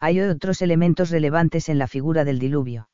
Hay 0.00 0.20
otros 0.20 0.60
elementos 0.60 1.10
relevantes 1.10 1.68
en 1.68 1.78
la 1.78 1.86
figura 1.86 2.24
del 2.24 2.40
diluvio. 2.40 2.88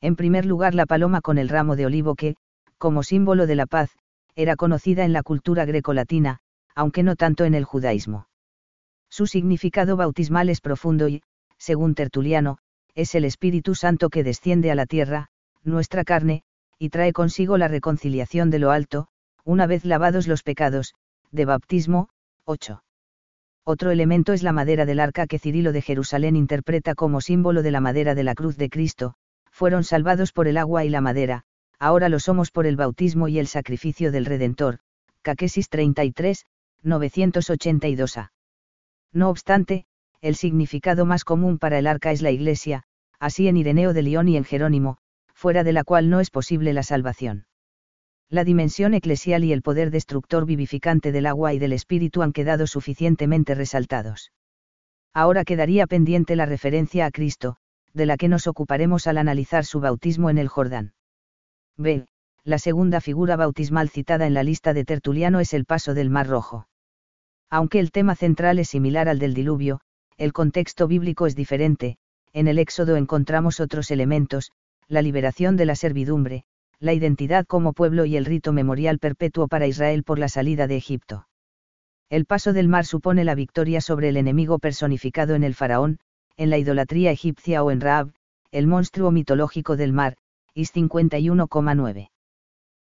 En 0.00 0.16
primer 0.16 0.46
lugar 0.46 0.74
la 0.74 0.86
paloma 0.86 1.20
con 1.20 1.36
el 1.36 1.50
ramo 1.50 1.76
de 1.76 1.86
olivo 1.86 2.14
que, 2.14 2.36
como 2.78 3.02
símbolo 3.02 3.46
de 3.46 3.56
la 3.56 3.66
paz, 3.66 3.90
era 4.34 4.56
conocida 4.56 5.04
en 5.04 5.12
la 5.12 5.22
cultura 5.22 5.66
grecolatina, 5.66 6.38
aunque 6.74 7.02
no 7.02 7.16
tanto 7.16 7.44
en 7.44 7.54
el 7.54 7.64
judaísmo. 7.64 8.28
Su 9.10 9.26
significado 9.26 9.96
bautismal 9.96 10.48
es 10.48 10.60
profundo 10.60 11.08
y, 11.08 11.22
según 11.58 11.94
Tertuliano, 11.94 12.58
es 12.96 13.14
el 13.14 13.26
Espíritu 13.26 13.74
Santo 13.74 14.08
que 14.08 14.24
desciende 14.24 14.70
a 14.70 14.74
la 14.74 14.86
tierra, 14.86 15.28
nuestra 15.62 16.02
carne, 16.02 16.42
y 16.78 16.88
trae 16.88 17.12
consigo 17.12 17.58
la 17.58 17.68
reconciliación 17.68 18.50
de 18.50 18.58
lo 18.58 18.70
alto, 18.70 19.06
una 19.44 19.66
vez 19.66 19.84
lavados 19.84 20.26
los 20.26 20.42
pecados, 20.42 20.94
de 21.30 21.44
bautismo, 21.44 22.08
8. 22.46 22.82
Otro 23.64 23.90
elemento 23.90 24.32
es 24.32 24.42
la 24.42 24.52
madera 24.52 24.86
del 24.86 25.00
arca 25.00 25.26
que 25.26 25.38
Cirilo 25.38 25.72
de 25.72 25.82
Jerusalén 25.82 26.36
interpreta 26.36 26.94
como 26.94 27.20
símbolo 27.20 27.62
de 27.62 27.70
la 27.70 27.80
madera 27.80 28.14
de 28.14 28.24
la 28.24 28.34
cruz 28.34 28.56
de 28.56 28.70
Cristo, 28.70 29.14
fueron 29.50 29.84
salvados 29.84 30.32
por 30.32 30.48
el 30.48 30.56
agua 30.56 30.84
y 30.84 30.88
la 30.88 31.02
madera, 31.02 31.42
ahora 31.78 32.08
lo 32.08 32.18
somos 32.18 32.50
por 32.50 32.66
el 32.66 32.76
bautismo 32.76 33.28
y 33.28 33.38
el 33.38 33.46
sacrificio 33.46 34.10
del 34.10 34.24
Redentor, 34.24 34.78
Caquesis 35.20 35.68
33, 35.68 36.46
982a. 36.82 38.30
No 39.12 39.28
obstante, 39.28 39.84
el 40.20 40.36
significado 40.36 41.06
más 41.06 41.24
común 41.24 41.58
para 41.58 41.78
el 41.78 41.86
arca 41.86 42.12
es 42.12 42.22
la 42.22 42.30
Iglesia, 42.30 42.82
así 43.18 43.48
en 43.48 43.56
Ireneo 43.56 43.92
de 43.92 44.02
León 44.02 44.28
y 44.28 44.36
en 44.36 44.44
Jerónimo, 44.44 44.98
fuera 45.34 45.64
de 45.64 45.72
la 45.72 45.84
cual 45.84 46.10
no 46.10 46.20
es 46.20 46.30
posible 46.30 46.72
la 46.72 46.82
salvación. 46.82 47.46
La 48.28 48.42
dimensión 48.42 48.94
eclesial 48.94 49.44
y 49.44 49.52
el 49.52 49.62
poder 49.62 49.90
destructor 49.90 50.46
vivificante 50.46 51.12
del 51.12 51.26
agua 51.26 51.54
y 51.54 51.58
del 51.58 51.72
espíritu 51.72 52.22
han 52.22 52.32
quedado 52.32 52.66
suficientemente 52.66 53.54
resaltados. 53.54 54.32
Ahora 55.14 55.44
quedaría 55.44 55.86
pendiente 55.86 56.36
la 56.36 56.46
referencia 56.46 57.06
a 57.06 57.10
Cristo, 57.10 57.56
de 57.94 58.06
la 58.06 58.16
que 58.16 58.28
nos 58.28 58.46
ocuparemos 58.46 59.06
al 59.06 59.18
analizar 59.18 59.64
su 59.64 59.80
bautismo 59.80 60.28
en 60.28 60.38
el 60.38 60.48
Jordán. 60.48 60.92
B. 61.76 62.06
La 62.44 62.58
segunda 62.58 63.00
figura 63.00 63.36
bautismal 63.36 63.88
citada 63.88 64.26
en 64.26 64.34
la 64.34 64.42
lista 64.42 64.72
de 64.74 64.84
Tertuliano 64.84 65.40
es 65.40 65.54
el 65.54 65.64
paso 65.64 65.94
del 65.94 66.10
Mar 66.10 66.26
Rojo. 66.26 66.68
Aunque 67.48 67.78
el 67.78 67.90
tema 67.90 68.14
central 68.14 68.58
es 68.58 68.68
similar 68.68 69.08
al 69.08 69.18
del 69.18 69.34
diluvio, 69.34 69.80
el 70.18 70.32
contexto 70.32 70.88
bíblico 70.88 71.26
es 71.26 71.36
diferente, 71.36 71.98
en 72.32 72.48
el 72.48 72.58
Éxodo 72.58 72.96
encontramos 72.96 73.60
otros 73.60 73.90
elementos, 73.90 74.50
la 74.88 75.02
liberación 75.02 75.56
de 75.56 75.66
la 75.66 75.74
servidumbre, 75.74 76.44
la 76.78 76.92
identidad 76.92 77.46
como 77.46 77.72
pueblo 77.72 78.04
y 78.04 78.16
el 78.16 78.24
rito 78.24 78.52
memorial 78.52 78.98
perpetuo 78.98 79.48
para 79.48 79.66
Israel 79.66 80.04
por 80.04 80.18
la 80.18 80.28
salida 80.28 80.66
de 80.66 80.76
Egipto. 80.76 81.26
El 82.08 82.24
paso 82.24 82.52
del 82.52 82.68
mar 82.68 82.86
supone 82.86 83.24
la 83.24 83.34
victoria 83.34 83.80
sobre 83.80 84.08
el 84.08 84.16
enemigo 84.16 84.58
personificado 84.58 85.34
en 85.34 85.44
el 85.44 85.54
faraón, 85.54 85.98
en 86.36 86.50
la 86.50 86.58
idolatría 86.58 87.10
egipcia 87.10 87.64
o 87.64 87.70
en 87.70 87.80
Raab, 87.80 88.12
el 88.52 88.66
monstruo 88.66 89.10
mitológico 89.10 89.76
del 89.76 89.92
mar, 89.92 90.16
Is 90.54 90.74
51,9. 90.74 92.10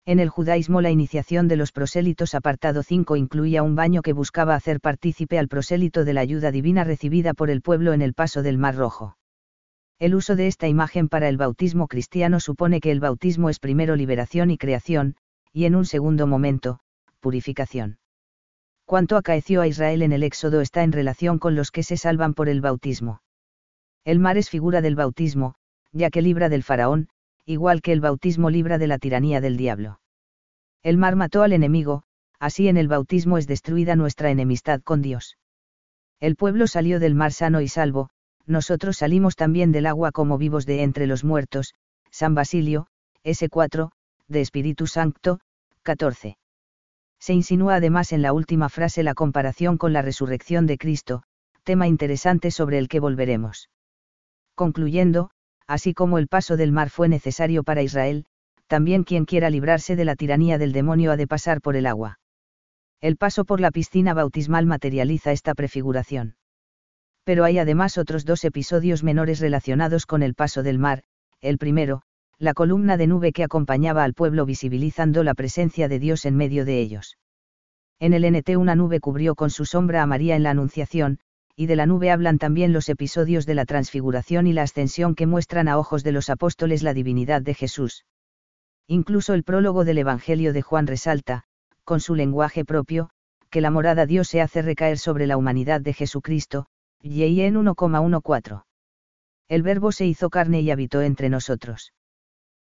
En 0.05 0.19
el 0.19 0.29
judaísmo 0.29 0.81
la 0.81 0.91
iniciación 0.91 1.47
de 1.47 1.55
los 1.55 1.71
prosélitos 1.71 2.33
apartado 2.33 2.83
5 2.83 3.15
incluía 3.15 3.63
un 3.63 3.75
baño 3.75 4.01
que 4.01 4.13
buscaba 4.13 4.55
hacer 4.55 4.79
partícipe 4.79 5.37
al 5.37 5.47
prosélito 5.47 6.05
de 6.05 6.13
la 6.13 6.21
ayuda 6.21 6.51
divina 6.51 6.83
recibida 6.83 7.33
por 7.33 7.49
el 7.49 7.61
pueblo 7.61 7.93
en 7.93 8.01
el 8.01 8.13
paso 8.13 8.41
del 8.41 8.57
Mar 8.57 8.75
Rojo. 8.75 9.17
El 9.99 10.15
uso 10.15 10.35
de 10.35 10.47
esta 10.47 10.67
imagen 10.67 11.09
para 11.09 11.27
el 11.27 11.37
bautismo 11.37 11.87
cristiano 11.87 12.39
supone 12.39 12.79
que 12.79 12.91
el 12.91 13.01
bautismo 13.01 13.49
es 13.49 13.59
primero 13.59 13.95
liberación 13.95 14.49
y 14.49 14.57
creación, 14.57 15.15
y 15.51 15.65
en 15.65 15.75
un 15.75 15.85
segundo 15.85 16.25
momento, 16.25 16.79
purificación. 17.19 17.99
Cuanto 18.85 19.17
acaeció 19.17 19.61
a 19.61 19.67
Israel 19.67 20.01
en 20.01 20.13
el 20.13 20.23
Éxodo 20.23 20.61
está 20.61 20.83
en 20.83 20.91
relación 20.93 21.37
con 21.37 21.55
los 21.55 21.69
que 21.69 21.83
se 21.83 21.97
salvan 21.97 22.33
por 22.33 22.49
el 22.49 22.61
bautismo. 22.61 23.21
El 24.05 24.19
mar 24.19 24.37
es 24.37 24.49
figura 24.49 24.81
del 24.81 24.95
bautismo, 24.95 25.55
ya 25.91 26.09
que 26.09 26.21
libra 26.21 26.49
del 26.49 26.63
faraón, 26.63 27.09
igual 27.49 27.81
que 27.81 27.91
el 27.91 27.99
bautismo 27.99 28.51
libra 28.51 28.77
de 28.77 28.85
la 28.85 28.99
tiranía 28.99 29.41
del 29.41 29.57
diablo. 29.57 29.99
El 30.83 30.97
mar 30.97 31.15
mató 31.15 31.41
al 31.41 31.51
enemigo, 31.51 32.03
así 32.39 32.67
en 32.67 32.77
el 32.77 32.87
bautismo 32.87 33.39
es 33.39 33.47
destruida 33.47 33.95
nuestra 33.95 34.29
enemistad 34.29 34.81
con 34.81 35.01
Dios. 35.01 35.35
El 36.19 36.35
pueblo 36.35 36.67
salió 36.67 36.99
del 36.99 37.15
mar 37.15 37.33
sano 37.33 37.61
y 37.61 37.67
salvo, 37.67 38.11
nosotros 38.45 38.97
salimos 38.97 39.35
también 39.35 39.71
del 39.71 39.87
agua 39.87 40.11
como 40.11 40.37
vivos 40.37 40.67
de 40.67 40.83
entre 40.83 41.07
los 41.07 41.23
muertos, 41.23 41.73
San 42.11 42.35
Basilio, 42.35 42.85
S4, 43.23 43.89
de 44.27 44.41
Espíritu 44.41 44.85
Santo, 44.85 45.39
14. 45.81 46.37
Se 47.19 47.33
insinúa 47.33 47.75
además 47.75 48.11
en 48.11 48.21
la 48.21 48.31
última 48.31 48.69
frase 48.69 49.01
la 49.01 49.15
comparación 49.15 49.79
con 49.79 49.91
la 49.91 50.03
resurrección 50.03 50.67
de 50.67 50.77
Cristo, 50.77 51.23
tema 51.63 51.87
interesante 51.87 52.51
sobre 52.51 52.77
el 52.77 52.89
que 52.89 52.99
volveremos. 52.99 53.71
Concluyendo, 54.53 55.31
así 55.69 55.93
como 55.93 56.17
el 56.17 56.27
paso 56.27 56.57
del 56.57 56.73
mar 56.73 56.89
fue 56.89 57.07
necesario 57.07 57.63
para 57.63 57.81
Israel, 57.81 58.25
también 58.67 59.05
quien 59.05 59.23
quiera 59.23 59.49
librarse 59.49 59.95
de 59.95 60.03
la 60.03 60.17
tiranía 60.17 60.57
del 60.57 60.73
demonio 60.73 61.13
ha 61.13 61.17
de 61.17 61.27
pasar 61.27 61.61
por 61.61 61.77
el 61.77 61.85
agua. 61.85 62.19
El 62.99 63.15
paso 63.15 63.45
por 63.45 63.61
la 63.61 63.71
piscina 63.71 64.13
bautismal 64.13 64.65
materializa 64.65 65.31
esta 65.31 65.53
prefiguración 65.53 66.35
pero 67.29 67.43
hay 67.43 67.59
además 67.59 67.99
otros 67.99 68.25
dos 68.25 68.43
episodios 68.43 69.03
menores 69.03 69.39
relacionados 69.39 70.07
con 70.07 70.23
el 70.23 70.33
paso 70.33 70.63
del 70.63 70.79
mar, 70.79 71.03
el 71.41 71.59
primero, 71.59 72.01
la 72.39 72.55
columna 72.55 72.97
de 72.97 73.05
nube 73.05 73.33
que 73.33 73.43
acompañaba 73.43 74.03
al 74.03 74.15
pueblo 74.15 74.47
visibilizando 74.47 75.23
la 75.23 75.35
presencia 75.35 75.87
de 75.87 75.99
Dios 75.99 76.25
en 76.25 76.35
medio 76.35 76.65
de 76.65 76.79
ellos. 76.79 77.19
En 77.99 78.13
el 78.13 78.25
NT 78.25 78.57
una 78.57 78.73
nube 78.73 78.99
cubrió 78.99 79.35
con 79.35 79.51
su 79.51 79.65
sombra 79.65 80.01
a 80.01 80.07
María 80.07 80.35
en 80.35 80.41
la 80.41 80.49
Anunciación, 80.49 81.19
y 81.59 81.65
de 81.65 81.75
la 81.75 81.85
nube 81.85 82.09
hablan 82.09 82.37
también 82.37 82.71
los 82.71 82.87
episodios 82.87 83.45
de 83.45 83.53
la 83.53 83.65
transfiguración 83.65 84.47
y 84.47 84.53
la 84.53 84.63
ascensión 84.63 85.13
que 85.13 85.27
muestran 85.27 85.67
a 85.67 85.77
ojos 85.77 86.05
de 86.05 86.13
los 86.13 86.29
apóstoles 86.29 86.83
la 86.83 86.93
divinidad 86.93 87.41
de 87.41 87.53
Jesús. 87.53 88.05
Incluso 88.87 89.33
el 89.33 89.43
prólogo 89.43 89.83
del 89.83 89.97
Evangelio 89.97 90.53
de 90.53 90.61
Juan 90.61 90.87
resalta, 90.87 91.43
con 91.83 91.99
su 91.99 92.15
lenguaje 92.15 92.63
propio, 92.63 93.09
que 93.49 93.59
la 93.59 93.71
morada 93.71 94.05
Dios 94.05 94.29
se 94.29 94.39
hace 94.39 94.61
recaer 94.61 94.97
sobre 94.97 95.27
la 95.27 95.35
humanidad 95.35 95.81
de 95.81 95.91
Jesucristo, 95.91 96.67
y 97.01 97.23
en 97.41 97.55
1,14. 97.55 98.63
El 99.49 99.61
verbo 99.61 99.91
se 99.91 100.05
hizo 100.05 100.29
carne 100.29 100.61
y 100.61 100.71
habitó 100.71 101.01
entre 101.01 101.27
nosotros. 101.27 101.91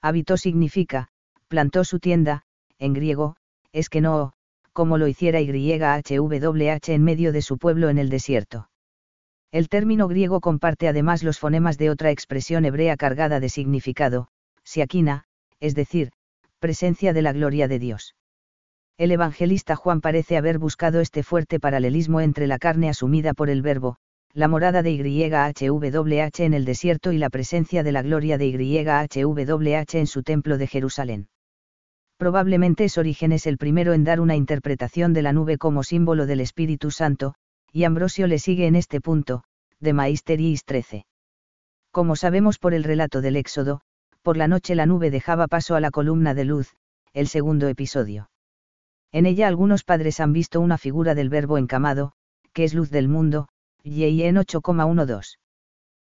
Habitó 0.00 0.37
significa, 0.37 1.09
plantó 1.49 1.83
su 1.83 1.99
tienda, 1.99 2.45
en 2.78 2.93
griego, 2.93 3.35
es 3.73 3.88
que 3.88 4.00
no, 4.00 4.35
como 4.73 4.97
lo 4.97 5.09
hiciera 5.09 5.40
YHWH 5.40 6.93
en 6.95 7.02
medio 7.02 7.33
de 7.33 7.43
su 7.43 7.59
pueblo 7.59 7.88
en 7.88 7.99
el 7.99 8.11
desierto. 8.11 8.69
El 9.53 9.69
término 9.69 10.09
griego 10.09 10.41
comparte 10.41 10.88
además 10.88 11.23
los 11.23 11.38
fonemas 11.38 11.79
de 11.79 11.91
otra 11.91 12.11
expresión 12.11 12.65
hebrea 12.65 12.97
cargada 12.97 13.41
de 13.41 13.49
significado, 13.49 14.29
siakina, 14.65 15.25
es 15.61 15.75
decir, 15.75 16.11
presencia 16.59 17.12
de 17.12 17.23
la 17.23 17.33
gloria 17.33 17.69
de 17.69 17.79
Dios. 17.79 18.15
El 18.99 19.12
evangelista 19.12 19.76
Juan 19.76 20.00
parece 20.00 20.37
haber 20.37 20.59
buscado 20.59 21.00
este 21.00 21.23
fuerte 21.23 21.61
paralelismo 21.61 22.21
entre 22.21 22.47
la 22.47 22.59
carne 22.59 22.88
asumida 22.88 23.35
por 23.35 23.50
el 23.50 23.62
verbo, 23.62 23.99
la 24.33 24.49
morada 24.49 24.83
de 24.83 24.95
YHWH 24.97 26.45
en 26.45 26.55
el 26.55 26.65
desierto 26.65 27.12
y 27.12 27.19
la 27.19 27.31
presencia 27.31 27.83
de 27.83 27.93
la 27.93 28.03
gloria 28.03 28.38
de 28.38 28.50
YHWH 28.50 29.95
en 29.99 30.07
su 30.07 30.23
templo 30.23 30.59
de 30.59 30.67
Jerusalén. 30.67 31.29
Probablemente 32.19 32.85
es 32.85 32.99
Orígenes 32.99 33.47
el 33.47 33.59
primero 33.59 33.93
en 33.93 34.05
dar 34.05 34.21
una 34.21 34.37
interpretación 34.37 35.12
de 35.12 35.23
la 35.23 35.33
nube 35.33 35.59
como 35.59 35.83
símbolo 35.83 36.26
del 36.26 36.41
Espíritu 36.41 36.91
Santo, 36.91 37.35
y 37.76 37.85
Ambrosio 37.85 38.26
le 38.26 38.38
sigue 38.38 38.66
en 38.66 38.75
este 38.75 39.02
punto, 39.02 39.45
de 39.80 39.92
Maisteriis 39.92 40.64
13. 40.64 41.04
Como 41.90 42.16
sabemos 42.16 42.59
por 42.59 42.73
el 42.73 42.85
relato 42.85 43.21
del 43.21 43.37
Éxodo, 43.37 43.83
por 44.23 44.38
la 44.38 44.49
noche 44.49 44.75
la 44.75 44.87
nube 44.87 45.11
dejaba 45.11 45.47
paso 45.47 45.75
a 45.75 45.80
la 45.80 45.90
columna 45.90 46.33
de 46.33 46.47
luz, 46.47 46.75
el 47.12 47.28
segundo 47.28 47.68
episodio. 47.68 48.30
En 49.12 49.26
ella 49.26 49.47
algunos 49.47 49.85
padres 49.85 50.21
han 50.21 50.33
visto 50.33 50.59
una 50.59 50.78
figura 50.78 51.14
del 51.14 51.28
verbo 51.28 51.59
encamado, 51.59 52.12
que 52.54 52.64
es 52.64 52.73
luz 52.73 52.88
del 52.88 53.09
mundo, 53.09 53.49
y 53.83 54.23
en 54.23 54.37
8,12. 54.37 55.37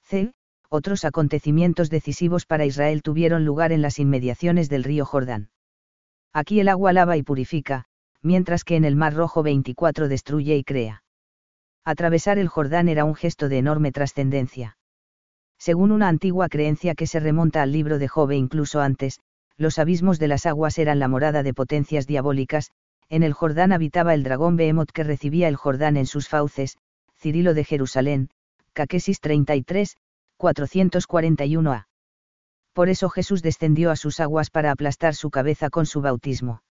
C. 0.03 0.33
Otros 0.69 1.05
acontecimientos 1.05 1.89
decisivos 1.89 2.45
para 2.45 2.65
Israel 2.65 3.01
tuvieron 3.01 3.45
lugar 3.45 3.71
en 3.71 3.81
las 3.81 3.97
inmediaciones 3.97 4.69
del 4.69 4.83
río 4.83 5.05
Jordán. 5.05 5.49
Aquí 6.33 6.59
el 6.59 6.69
agua 6.69 6.93
lava 6.93 7.17
y 7.17 7.23
purifica, 7.23 7.85
mientras 8.21 8.63
que 8.63 8.75
en 8.75 8.85
el 8.85 8.95
Mar 8.95 9.15
Rojo 9.15 9.41
24 9.41 10.07
destruye 10.07 10.55
y 10.55 10.63
crea. 10.63 11.01
Atravesar 11.87 12.37
el 12.37 12.49
Jordán 12.49 12.89
era 12.89 13.05
un 13.05 13.15
gesto 13.15 13.47
de 13.47 13.59
enorme 13.59 13.93
trascendencia. 13.93 14.77
Según 15.57 15.91
una 15.91 16.09
antigua 16.09 16.49
creencia 16.49 16.95
que 16.95 17.07
se 17.07 17.21
remonta 17.21 17.61
al 17.61 17.71
libro 17.71 17.97
de 17.97 18.09
Job 18.09 18.31
e 18.31 18.35
incluso 18.35 18.81
antes, 18.81 19.21
los 19.55 19.79
abismos 19.79 20.19
de 20.19 20.27
las 20.27 20.45
aguas 20.45 20.77
eran 20.79 20.99
la 20.99 21.07
morada 21.07 21.43
de 21.43 21.53
potencias 21.53 22.05
diabólicas, 22.05 22.71
en 23.07 23.23
el 23.23 23.31
Jordán 23.31 23.71
habitaba 23.71 24.13
el 24.13 24.23
dragón 24.23 24.57
Behemoth 24.57 24.91
que 24.91 25.05
recibía 25.05 25.47
el 25.47 25.55
Jordán 25.55 25.95
en 25.95 26.07
sus 26.07 26.27
fauces, 26.27 26.75
Cirilo 27.15 27.53
de 27.53 27.63
Jerusalén, 27.63 28.31
Caquesis 28.73 29.21
33, 29.21 29.95
441a. 30.37 31.85
Por 32.73 32.89
eso 32.89 33.09
Jesús 33.09 33.41
descendió 33.41 33.91
a 33.91 33.95
sus 33.95 34.19
aguas 34.19 34.49
para 34.49 34.71
aplastar 34.71 35.15
su 35.15 35.29
cabeza 35.29 35.69
con 35.69 35.85
su 35.85 36.01
bautismo. 36.01 36.63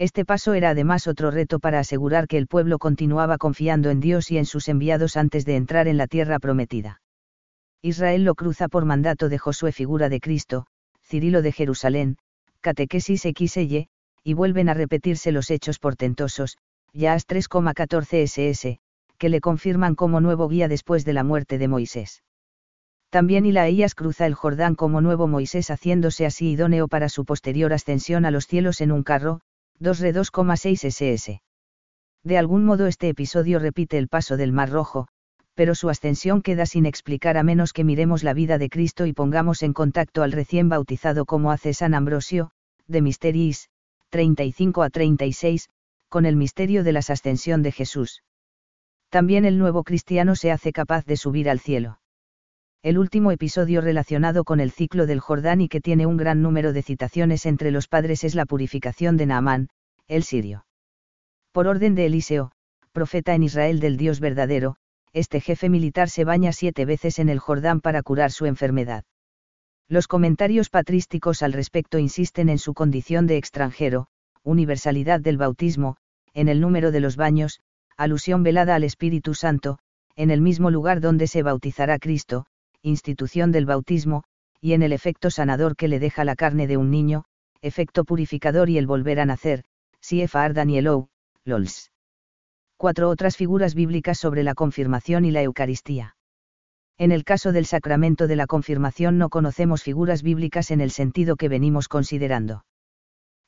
Este 0.00 0.24
paso 0.24 0.54
era 0.54 0.70
además 0.70 1.06
otro 1.06 1.30
reto 1.30 1.58
para 1.58 1.78
asegurar 1.78 2.26
que 2.26 2.38
el 2.38 2.46
pueblo 2.46 2.78
continuaba 2.78 3.36
confiando 3.36 3.90
en 3.90 4.00
Dios 4.00 4.30
y 4.30 4.38
en 4.38 4.46
sus 4.46 4.66
enviados 4.68 5.18
antes 5.18 5.44
de 5.44 5.56
entrar 5.56 5.88
en 5.88 5.98
la 5.98 6.06
tierra 6.06 6.38
prometida. 6.38 7.02
Israel 7.82 8.24
lo 8.24 8.34
cruza 8.34 8.68
por 8.68 8.86
mandato 8.86 9.28
de 9.28 9.36
Josué 9.36 9.72
figura 9.72 10.08
de 10.08 10.18
Cristo, 10.18 10.64
Cirilo 11.04 11.42
de 11.42 11.52
Jerusalén, 11.52 12.16
Catequesis 12.62 13.20
XY, 13.20 13.88
y 14.24 14.32
vuelven 14.32 14.70
a 14.70 14.74
repetirse 14.74 15.32
los 15.32 15.50
hechos 15.50 15.78
portentosos, 15.78 16.56
Yaas 16.94 17.28
3,14 17.28 18.24
ss, 18.24 18.80
que 19.18 19.28
le 19.28 19.42
confirman 19.42 19.96
como 19.96 20.22
nuevo 20.22 20.48
guía 20.48 20.66
después 20.66 21.04
de 21.04 21.12
la 21.12 21.24
muerte 21.24 21.58
de 21.58 21.68
Moisés. 21.68 22.22
También 23.10 23.44
Ilaías 23.44 23.94
cruza 23.94 24.24
el 24.24 24.32
Jordán 24.32 24.76
como 24.76 25.02
nuevo 25.02 25.26
Moisés 25.26 25.70
haciéndose 25.70 26.24
así 26.24 26.52
idóneo 26.52 26.88
para 26.88 27.10
su 27.10 27.26
posterior 27.26 27.74
ascensión 27.74 28.24
a 28.24 28.30
los 28.30 28.46
cielos 28.46 28.80
en 28.80 28.92
un 28.92 29.02
carro, 29.02 29.42
2 29.80 30.00
re 30.00 30.12
2,6 30.12 30.90
ss. 30.90 31.40
De 32.22 32.36
algún 32.36 32.66
modo 32.66 32.86
este 32.86 33.08
episodio 33.08 33.58
repite 33.58 33.96
el 33.96 34.08
paso 34.08 34.36
del 34.36 34.52
Mar 34.52 34.68
Rojo, 34.68 35.08
pero 35.54 35.74
su 35.74 35.88
ascensión 35.88 36.42
queda 36.42 36.66
sin 36.66 36.84
explicar 36.84 37.38
a 37.38 37.42
menos 37.42 37.72
que 37.72 37.82
miremos 37.82 38.22
la 38.22 38.34
vida 38.34 38.58
de 38.58 38.68
Cristo 38.68 39.06
y 39.06 39.14
pongamos 39.14 39.62
en 39.62 39.72
contacto 39.72 40.22
al 40.22 40.32
recién 40.32 40.68
bautizado 40.68 41.24
como 41.24 41.50
hace 41.50 41.72
San 41.72 41.94
Ambrosio, 41.94 42.50
de 42.88 43.00
Misteris, 43.00 43.70
35 44.10 44.82
a 44.82 44.90
36, 44.90 45.70
con 46.10 46.26
el 46.26 46.36
misterio 46.36 46.84
de 46.84 46.92
la 46.92 46.98
ascensión 46.98 47.62
de 47.62 47.72
Jesús. 47.72 48.22
También 49.08 49.46
el 49.46 49.58
nuevo 49.58 49.82
cristiano 49.82 50.36
se 50.36 50.52
hace 50.52 50.72
capaz 50.72 51.06
de 51.06 51.16
subir 51.16 51.48
al 51.48 51.58
cielo. 51.58 52.00
El 52.82 52.96
último 52.96 53.30
episodio 53.30 53.82
relacionado 53.82 54.42
con 54.42 54.58
el 54.58 54.70
ciclo 54.70 55.04
del 55.04 55.20
Jordán 55.20 55.60
y 55.60 55.68
que 55.68 55.82
tiene 55.82 56.06
un 56.06 56.16
gran 56.16 56.40
número 56.40 56.72
de 56.72 56.80
citaciones 56.80 57.44
entre 57.44 57.70
los 57.70 57.88
padres 57.88 58.24
es 58.24 58.34
la 58.34 58.46
purificación 58.46 59.18
de 59.18 59.26
Naamán, 59.26 59.68
el 60.08 60.22
sirio. 60.22 60.64
Por 61.52 61.66
orden 61.66 61.94
de 61.94 62.06
Eliseo, 62.06 62.52
profeta 62.92 63.34
en 63.34 63.42
Israel 63.42 63.80
del 63.80 63.98
Dios 63.98 64.18
verdadero, 64.18 64.76
este 65.12 65.42
jefe 65.42 65.68
militar 65.68 66.08
se 66.08 66.24
baña 66.24 66.54
siete 66.54 66.86
veces 66.86 67.18
en 67.18 67.28
el 67.28 67.38
Jordán 67.38 67.82
para 67.82 68.02
curar 68.02 68.30
su 68.30 68.46
enfermedad. 68.46 69.04
Los 69.86 70.08
comentarios 70.08 70.70
patrísticos 70.70 71.42
al 71.42 71.52
respecto 71.52 71.98
insisten 71.98 72.48
en 72.48 72.58
su 72.58 72.72
condición 72.72 73.26
de 73.26 73.36
extranjero, 73.36 74.06
universalidad 74.42 75.20
del 75.20 75.36
bautismo, 75.36 75.98
en 76.32 76.48
el 76.48 76.62
número 76.62 76.92
de 76.92 77.00
los 77.00 77.16
baños, 77.16 77.60
alusión 77.98 78.42
velada 78.42 78.74
al 78.74 78.84
Espíritu 78.84 79.34
Santo, 79.34 79.80
en 80.16 80.30
el 80.30 80.40
mismo 80.40 80.70
lugar 80.70 81.02
donde 81.02 81.26
se 81.26 81.42
bautizará 81.42 81.98
Cristo, 81.98 82.46
institución 82.82 83.52
del 83.52 83.66
bautismo, 83.66 84.24
y 84.60 84.72
en 84.72 84.82
el 84.82 84.92
efecto 84.92 85.30
sanador 85.30 85.76
que 85.76 85.88
le 85.88 85.98
deja 85.98 86.24
la 86.24 86.36
carne 86.36 86.66
de 86.66 86.76
un 86.76 86.90
niño, 86.90 87.24
efecto 87.62 88.04
purificador 88.04 88.70
y 88.70 88.78
el 88.78 88.86
volver 88.86 89.20
a 89.20 89.26
nacer, 89.26 89.64
C.F.R. 90.00 90.54
Danielou, 90.54 91.08
LOLS 91.44 91.90
cuatro 92.80 93.10
otras 93.10 93.36
figuras 93.36 93.74
bíblicas 93.74 94.18
sobre 94.18 94.42
la 94.42 94.54
confirmación 94.54 95.26
y 95.26 95.30
la 95.30 95.42
Eucaristía. 95.42 96.16
En 96.96 97.12
el 97.12 97.24
caso 97.24 97.52
del 97.52 97.66
sacramento 97.66 98.26
de 98.26 98.36
la 98.36 98.46
confirmación 98.46 99.18
no 99.18 99.28
conocemos 99.28 99.82
figuras 99.82 100.22
bíblicas 100.22 100.70
en 100.70 100.80
el 100.80 100.90
sentido 100.90 101.36
que 101.36 101.50
venimos 101.50 101.88
considerando. 101.88 102.64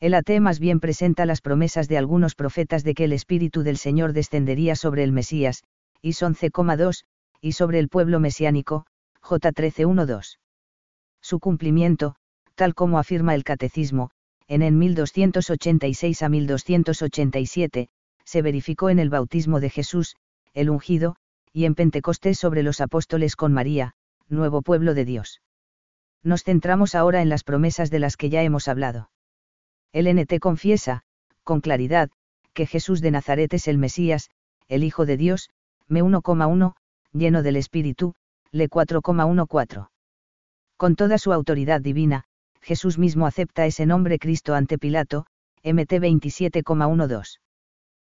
El 0.00 0.12
AT 0.12 0.28
más 0.38 0.58
bien 0.58 0.80
presenta 0.80 1.24
las 1.24 1.40
promesas 1.40 1.88
de 1.88 1.96
algunos 1.96 2.34
profetas 2.34 2.84
de 2.84 2.92
que 2.92 3.04
el 3.04 3.14
Espíritu 3.14 3.62
del 3.62 3.78
Señor 3.78 4.12
descendería 4.12 4.76
sobre 4.76 5.02
el 5.02 5.12
Mesías, 5.12 5.64
Is 6.02 6.20
11,2, 6.20 7.04
y 7.40 7.52
sobre 7.52 7.78
el 7.78 7.88
pueblo 7.88 8.20
mesiánico, 8.20 8.84
J 9.22 9.52
13,1-2. 9.52 10.38
Su 11.20 11.38
cumplimiento, 11.38 12.16
tal 12.54 12.74
como 12.74 12.98
afirma 12.98 13.34
el 13.34 13.44
Catecismo, 13.44 14.10
en 14.48 14.62
en 14.62 14.78
1286 14.78 16.22
a 16.22 16.28
1287, 16.28 17.88
se 18.24 18.42
verificó 18.42 18.90
en 18.90 18.98
el 18.98 19.10
bautismo 19.10 19.60
de 19.60 19.70
Jesús, 19.70 20.16
el 20.52 20.68
ungido, 20.68 21.16
y 21.52 21.64
en 21.64 21.74
Pentecostés 21.74 22.38
sobre 22.38 22.62
los 22.62 22.80
apóstoles 22.80 23.36
con 23.36 23.52
María, 23.52 23.94
nuevo 24.28 24.62
pueblo 24.62 24.94
de 24.94 25.04
Dios. 25.04 25.40
Nos 26.22 26.44
centramos 26.44 26.94
ahora 26.94 27.22
en 27.22 27.28
las 27.28 27.44
promesas 27.44 27.90
de 27.90 27.98
las 27.98 28.16
que 28.16 28.30
ya 28.30 28.42
hemos 28.42 28.68
hablado. 28.68 29.10
El 29.92 30.06
NT 30.12 30.38
confiesa, 30.40 31.02
con 31.44 31.60
claridad, 31.60 32.10
que 32.52 32.66
Jesús 32.66 33.00
de 33.00 33.10
Nazaret 33.10 33.52
es 33.54 33.68
el 33.68 33.78
Mesías, 33.78 34.30
el 34.68 34.84
Hijo 34.84 35.06
de 35.06 35.16
Dios, 35.16 35.50
me 35.88 36.02
1,1, 36.02 36.74
lleno 37.12 37.42
del 37.42 37.56
Espíritu, 37.56 38.14
le 38.52 38.70
4,14. 38.70 39.88
Con 40.76 40.96
toda 40.96 41.18
su 41.18 41.32
autoridad 41.32 41.80
divina, 41.80 42.24
Jesús 42.60 42.98
mismo 42.98 43.26
acepta 43.26 43.66
ese 43.66 43.86
nombre 43.86 44.18
Cristo 44.18 44.54
ante 44.54 44.78
Pilato, 44.78 45.26
MT 45.64 45.92
27,12 45.92 47.38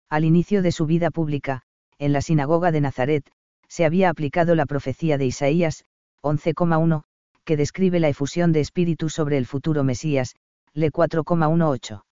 al 0.09 0.25
inicio 0.25 0.63
de 0.63 0.71
su 0.71 0.87
vida 0.87 1.11
pública, 1.11 1.61
en 1.99 2.13
la 2.13 2.21
sinagoga 2.21 2.71
de 2.71 2.81
Nazaret, 2.81 3.31
se 3.67 3.85
había 3.85 4.09
aplicado 4.09 4.55
la 4.55 4.65
profecía 4.65 5.19
de 5.19 5.27
Isaías, 5.27 5.85
11,1, 6.23 7.03
que 7.45 7.57
describe 7.57 7.99
la 7.99 8.09
efusión 8.09 8.51
de 8.51 8.59
espíritu 8.59 9.09
sobre 9.09 9.37
el 9.37 9.45
futuro 9.45 9.83
Mesías, 9.83 10.35
le 10.73 10.91
4,18. 10.91 12.03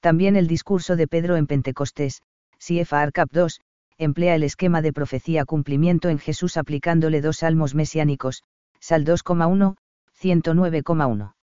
También 0.00 0.36
el 0.36 0.46
discurso 0.46 0.94
de 0.94 1.08
Pedro 1.08 1.36
en 1.36 1.48
Pentecostés, 1.48 2.22
CFR 2.58 3.10
Cap 3.12 3.30
2, 3.32 3.60
emplea 3.98 4.36
el 4.36 4.44
esquema 4.44 4.80
de 4.80 4.92
profecía 4.92 5.44
cumplimiento 5.44 6.08
en 6.08 6.18
Jesús 6.18 6.56
aplicándole 6.56 7.20
dos 7.20 7.38
salmos 7.38 7.74
mesiánicos, 7.74 8.44
Sal 8.80 9.04
2,1, 9.04 9.76
109,1. 10.20 11.34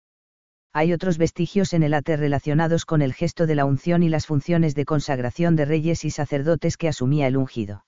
Hay 0.73 0.93
otros 0.93 1.19
vestigios 1.19 1.73
en 1.73 1.83
el 1.83 1.95
ATE 1.95 2.17
relacionados 2.17 2.85
con 2.85 3.03
el 3.03 3.13
gesto 3.13 3.47
de 3.47 3.55
la 3.55 3.65
unción 3.65 4.03
y 4.03 4.09
las 4.09 4.27
funciones 4.27 4.75
de 4.75 4.85
consagración 4.85 5.57
de 5.57 5.65
reyes 5.65 6.05
y 6.05 6.11
sacerdotes 6.11 6.77
que 6.77 6.89
asumía 6.89 7.27
el 7.27 7.37
ungido. 7.37 7.85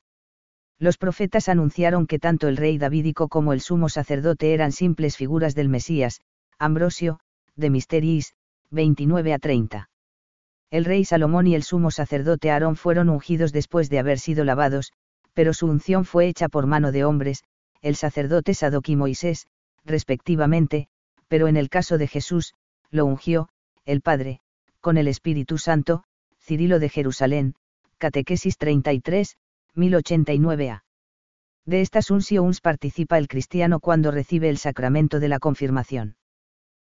Los 0.79 0.99
profetas 0.99 1.49
anunciaron 1.49 2.07
que 2.07 2.19
tanto 2.19 2.49
el 2.49 2.57
rey 2.57 2.77
davídico 2.77 3.29
como 3.29 3.53
el 3.53 3.61
sumo 3.61 3.89
sacerdote 3.89 4.53
eran 4.53 4.73
simples 4.73 5.17
figuras 5.17 5.55
del 5.55 5.69
Mesías, 5.69 6.21
Ambrosio, 6.59 7.19
de 7.57 7.71
Misteris, 7.71 8.35
29 8.71 9.33
a 9.33 9.39
30. 9.39 9.89
El 10.77 10.85
rey 10.85 11.07
Salomón 11.07 11.47
y 11.47 11.55
el 11.55 11.63
sumo 11.63 11.91
sacerdote 11.91 12.51
Aarón 12.51 12.77
fueron 12.77 13.09
ungidos 13.09 13.51
después 13.51 13.89
de 13.89 13.99
haber 13.99 14.19
sido 14.19 14.45
lavados, 14.45 14.93
pero 15.33 15.55
su 15.55 15.69
unción 15.69 16.05
fue 16.05 16.29
hecha 16.29 16.51
por 16.51 16.67
mano 16.67 16.93
de 16.93 17.03
hombres, 17.03 17.45
el 17.81 17.97
sacerdote 17.97 18.53
Sadoc 18.53 18.87
y 18.91 18.95
Moisés, 18.95 19.47
respectivamente, 19.87 20.89
pero 21.29 21.49
en 21.49 21.57
el 21.57 21.71
caso 21.71 21.97
de 21.97 22.09
Jesús, 22.09 22.53
lo 22.91 23.07
ungió, 23.07 23.49
el 23.87 24.03
Padre, 24.03 24.41
con 24.83 24.99
el 24.99 25.09
Espíritu 25.09 25.57
Santo, 25.57 26.05
Cirilo 26.43 26.79
de 26.79 26.91
Jerusalén, 26.91 27.55
Catequesis 27.97 28.59
33, 28.59 29.39
1089a. 29.77 30.83
De 31.65 31.81
estas 31.81 32.11
unciones 32.11 32.61
participa 32.61 33.17
el 33.17 33.29
cristiano 33.29 33.81
cuando 33.81 34.11
recibe 34.11 34.51
el 34.51 34.59
sacramento 34.59 35.21
de 35.21 35.29
la 35.29 35.39
confirmación. 35.39 36.17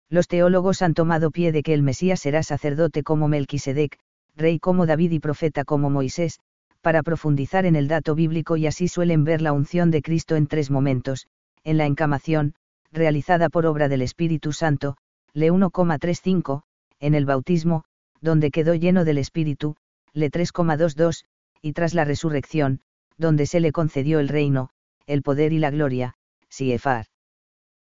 Los 0.09 0.29
teólogos 0.29 0.83
han 0.83 0.95
tomado 0.95 1.31
pie 1.31 1.53
de 1.53 1.63
que 1.63 1.75
el 1.75 1.83
Mesías 1.83 2.21
será 2.21 2.43
sacerdote 2.43 3.03
como 3.03 3.27
Melquisedec, 3.27 3.99
rey 4.37 4.59
como 4.59 4.87
David 4.87 5.13
y 5.13 5.19
profeta 5.19 5.65
como 5.65 5.91
Moisés, 5.91 6.39
para 6.81 7.03
profundizar 7.03 7.67
en 7.67 7.75
el 7.75 7.89
dato 7.89 8.15
bíblico 8.15 8.57
y 8.57 8.67
así 8.67 8.87
suelen 8.87 9.25
ver 9.25 9.43
la 9.43 9.53
unción 9.53 9.91
de 9.91 10.03
Cristo 10.03 10.37
en 10.37 10.47
tres 10.47 10.71
momentos, 10.71 11.27
en 11.65 11.79
la 11.79 11.87
encamación, 11.87 12.55
realizada 12.93 13.49
por 13.49 13.67
obra 13.67 13.89
del 13.89 14.03
Espíritu 14.03 14.53
Santo, 14.53 14.97
le 15.33 15.51
1,35, 15.51 16.63
en 17.01 17.15
el 17.15 17.27
bautismo, 17.27 17.85
donde 18.21 18.51
quedó 18.51 18.75
lleno 18.75 19.05
del 19.05 19.19
Espíritu, 19.19 19.77
le 20.13 20.31
3,22, 20.31 21.25
y 21.61 21.73
tras 21.73 21.95
la 21.95 22.05
resurrección, 22.05 22.81
donde 23.19 23.47
se 23.47 23.61
le 23.61 23.73
concedió 23.73 24.21
el 24.21 24.29
reino, 24.29 24.71
el 25.07 25.23
poder 25.23 25.53
y 25.53 25.59
la 25.59 25.71
gloria, 25.71 26.15
CFR. 26.49 27.07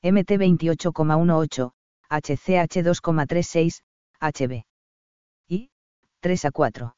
MT 0.01 0.31
28,18, 0.31 1.71
HCH 2.09 2.83
2,36, 2.83 3.81
HB. 4.19 4.63
Y, 5.47 5.69
3 6.21 6.45
a 6.45 6.51
4. 6.51 6.95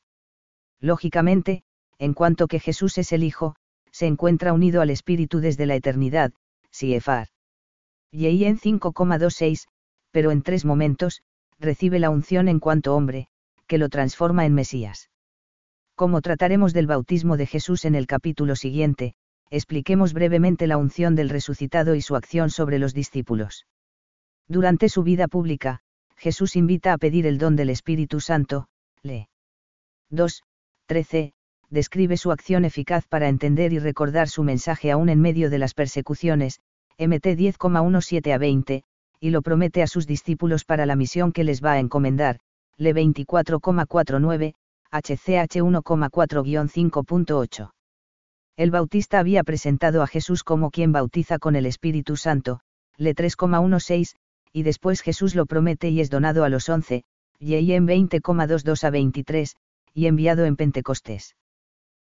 Lógicamente, 0.79 1.63
en 1.97 2.13
cuanto 2.13 2.47
que 2.47 2.59
Jesús 2.59 2.97
es 2.97 3.11
el 3.11 3.23
Hijo, 3.23 3.55
se 3.91 4.05
encuentra 4.05 4.53
unido 4.53 4.81
al 4.81 4.89
Espíritu 4.89 5.39
desde 5.39 5.65
la 5.65 5.75
eternidad, 5.75 6.31
CFR. 6.71 7.27
Y 8.11 8.43
en 8.45 8.57
5,26, 8.57 9.67
pero 10.11 10.31
en 10.31 10.41
tres 10.41 10.65
momentos, 10.65 11.21
recibe 11.59 11.99
la 11.99 12.09
unción 12.09 12.47
en 12.47 12.59
cuanto 12.59 12.95
hombre, 12.95 13.27
que 13.67 13.77
lo 13.77 13.89
transforma 13.89 14.45
en 14.45 14.53
Mesías. 14.53 15.09
Como 15.95 16.21
trataremos 16.21 16.73
del 16.73 16.87
bautismo 16.87 17.35
de 17.35 17.45
Jesús 17.45 17.83
en 17.85 17.95
el 17.95 18.07
capítulo 18.07 18.55
siguiente, 18.55 19.15
expliquemos 19.49 20.13
brevemente 20.13 20.65
la 20.65 20.77
unción 20.77 21.15
del 21.15 21.29
resucitado 21.29 21.95
y 21.95 22.01
su 22.01 22.15
acción 22.15 22.49
sobre 22.49 22.79
los 22.79 22.93
discípulos. 22.93 23.65
Durante 24.51 24.89
su 24.89 25.03
vida 25.03 25.27
pública, 25.27 25.81
Jesús 26.17 26.55
invita 26.55 26.93
a 26.93 26.97
pedir 26.97 27.27
el 27.27 27.37
don 27.37 27.55
del 27.55 27.69
Espíritu 27.69 28.19
Santo, 28.19 28.65
le 29.03 29.29
2, 30.09 30.41
13, 30.87 31.33
describe 31.69 32.17
su 32.17 32.31
acción 32.31 32.65
eficaz 32.65 33.07
para 33.07 33.29
entender 33.29 33.73
y 33.73 33.79
recordar 33.79 34.27
su 34.27 34.41
mensaje 34.41 34.89
aún 34.89 35.09
en 35.09 35.21
medio 35.21 35.51
de 35.51 35.59
las 35.59 35.75
persecuciones, 35.75 36.61
MT 36.97 37.37
10,17 37.37 38.33
a 38.33 38.39
20, 38.39 38.83
y 39.19 39.29
lo 39.29 39.43
promete 39.43 39.83
a 39.83 39.87
sus 39.87 40.07
discípulos 40.07 40.65
para 40.65 40.87
la 40.87 40.95
misión 40.95 41.31
que 41.31 41.43
les 41.43 41.63
va 41.63 41.73
a 41.73 41.79
encomendar, 41.79 42.39
Le 42.75 42.95
24,49, 42.95 44.55
HCH 44.91 45.61
1,4-5.8. 45.61 47.69
El 48.57 48.71
Bautista 48.71 49.19
había 49.19 49.43
presentado 49.43 50.01
a 50.01 50.07
Jesús 50.07 50.43
como 50.43 50.71
quien 50.71 50.91
bautiza 50.91 51.37
con 51.37 51.55
el 51.55 51.67
Espíritu 51.67 52.17
Santo, 52.17 52.61
Le 52.97 53.13
3,16, 53.13 54.15
y 54.51 54.63
después 54.63 55.01
Jesús 55.01 55.35
lo 55.35 55.45
promete 55.45 55.89
y 55.89 56.01
es 56.01 56.09
donado 56.09 56.43
a 56.43 56.49
los 56.49 56.69
11, 56.69 57.03
y 57.39 57.53
en 57.73 57.87
20,22 57.87 58.83
a 58.83 58.89
23, 58.89 59.55
y 59.93 60.07
enviado 60.07 60.45
en 60.45 60.55
Pentecostés. 60.55 61.35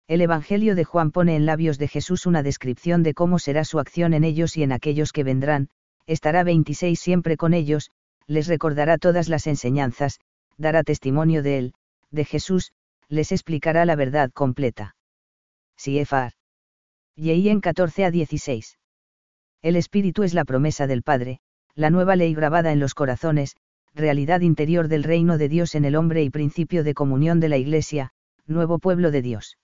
El 0.06 0.22
Evangelio 0.22 0.74
de 0.74 0.84
Juan 0.84 1.10
pone 1.10 1.36
en 1.36 1.44
labios 1.44 1.78
de 1.78 1.88
Jesús 1.88 2.24
una 2.24 2.42
descripción 2.42 3.02
de 3.02 3.12
cómo 3.12 3.38
será 3.38 3.64
su 3.64 3.78
acción 3.78 4.14
en 4.14 4.24
ellos 4.24 4.56
y 4.56 4.62
en 4.62 4.72
aquellos 4.72 5.12
que 5.12 5.24
vendrán, 5.24 5.68
estará 6.06 6.44
26 6.44 6.98
siempre 6.98 7.36
con 7.36 7.52
ellos, 7.52 7.90
les 8.26 8.46
recordará 8.46 8.96
todas 8.96 9.28
las 9.28 9.46
enseñanzas, 9.46 10.20
dará 10.56 10.82
testimonio 10.82 11.42
de 11.42 11.58
él, 11.58 11.74
de 12.10 12.24
Jesús, 12.24 12.72
les 13.08 13.32
explicará 13.32 13.84
la 13.84 13.96
verdad 13.96 14.30
completa. 14.32 14.96
Siefar. 15.76 16.32
En 17.16 17.60
14 17.60 18.04
a 18.04 18.10
16. 18.10 18.78
El 19.60 19.76
Espíritu 19.76 20.22
es 20.22 20.34
la 20.34 20.44
promesa 20.44 20.86
del 20.86 21.02
Padre, 21.02 21.40
la 21.74 21.90
nueva 21.90 22.16
ley 22.16 22.34
grabada 22.34 22.72
en 22.72 22.80
los 22.80 22.94
corazones, 22.94 23.56
realidad 23.94 24.40
interior 24.40 24.88
del 24.88 25.04
reino 25.04 25.38
de 25.38 25.48
Dios 25.48 25.74
en 25.74 25.84
el 25.84 25.96
hombre 25.96 26.22
y 26.22 26.30
principio 26.30 26.84
de 26.84 26.94
comunión 26.94 27.40
de 27.40 27.48
la 27.48 27.56
Iglesia, 27.56 28.10
nuevo 28.46 28.78
pueblo 28.78 29.10
de 29.10 29.22
Dios. 29.22 29.58